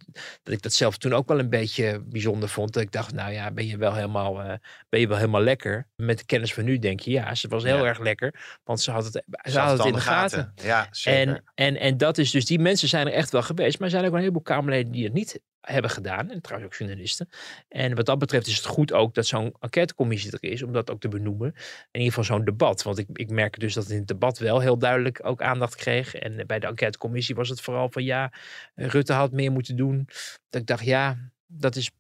[0.44, 2.74] dat ik dat zelf toen ook wel een beetje bijzonder vond.
[2.74, 4.54] Dat ik dacht, nou ja, ben je wel helemaal, eh,
[4.90, 5.88] ben je wel helemaal lekker?
[5.96, 7.86] Met de kennis van nu denk je, ja, ze was heel Ja.
[7.86, 8.60] erg lekker.
[8.64, 10.54] Want ze had het, ze Ze had het in de gaten.
[10.56, 11.28] Ja, zeker.
[11.28, 13.80] En, en, en dat is dus, die mensen zijn er echt wel geweest.
[13.80, 16.32] Maar er zijn ook wel een heleboel Kamerleden die het niet hebben gedaan.
[16.32, 17.30] En trouwens ook journalisten.
[17.68, 20.64] En wat dat betreft is het goed ook dat zo'n enquêtecommissie er is.
[20.64, 21.48] Om dat ook te benoemen.
[21.92, 22.84] In ieder geval zo'n debat.
[22.84, 26.16] Want ik, ik merk dus dat in het debat wel heel duidelijk ook aandacht kreeg.
[26.16, 28.34] En bij de enquêtecommissie was het vooral van ja,
[28.76, 30.08] Rutte had meer moeten doen.
[30.50, 31.92] Dat ik dacht ja, dat is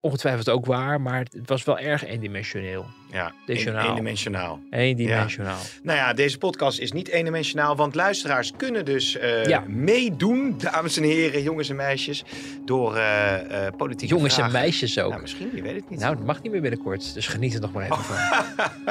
[0.00, 1.00] ongetwijfeld ook waar.
[1.00, 2.86] Maar het was wel erg eendimensioneel.
[3.14, 3.88] Ja, Dimensionaal.
[3.88, 4.60] eendimensionaal.
[4.70, 5.58] Eendimensionaal.
[5.82, 9.64] Nou ja, deze podcast is niet eendimensionaal, want luisteraars kunnen dus eh, Ja.
[9.66, 12.24] meedoen, dames en heren, jongens en meisjes,
[12.64, 15.10] door eh, eh, politieke Jongens en meisjes ook.
[15.10, 16.00] Nou, misschien, je weet het niet.
[16.00, 17.14] Nou, dat mag niet meer binnenkort.
[17.14, 18.16] Dus geniet er nog maar even van.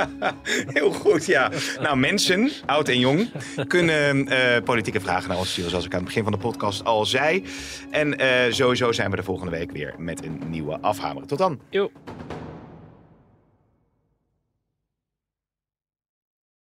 [0.73, 1.51] Heel goed, ja.
[1.81, 3.29] Nou, mensen, oud en jong,
[3.67, 4.27] kunnen
[4.63, 7.43] politieke vragen naar ons sturen, zoals ik aan het begin van de podcast al zei.
[7.91, 8.15] En
[8.53, 11.25] sowieso zijn we de volgende week weer met een nieuwe afhamer.
[11.25, 11.59] Tot dan.
[11.69, 11.91] Jo.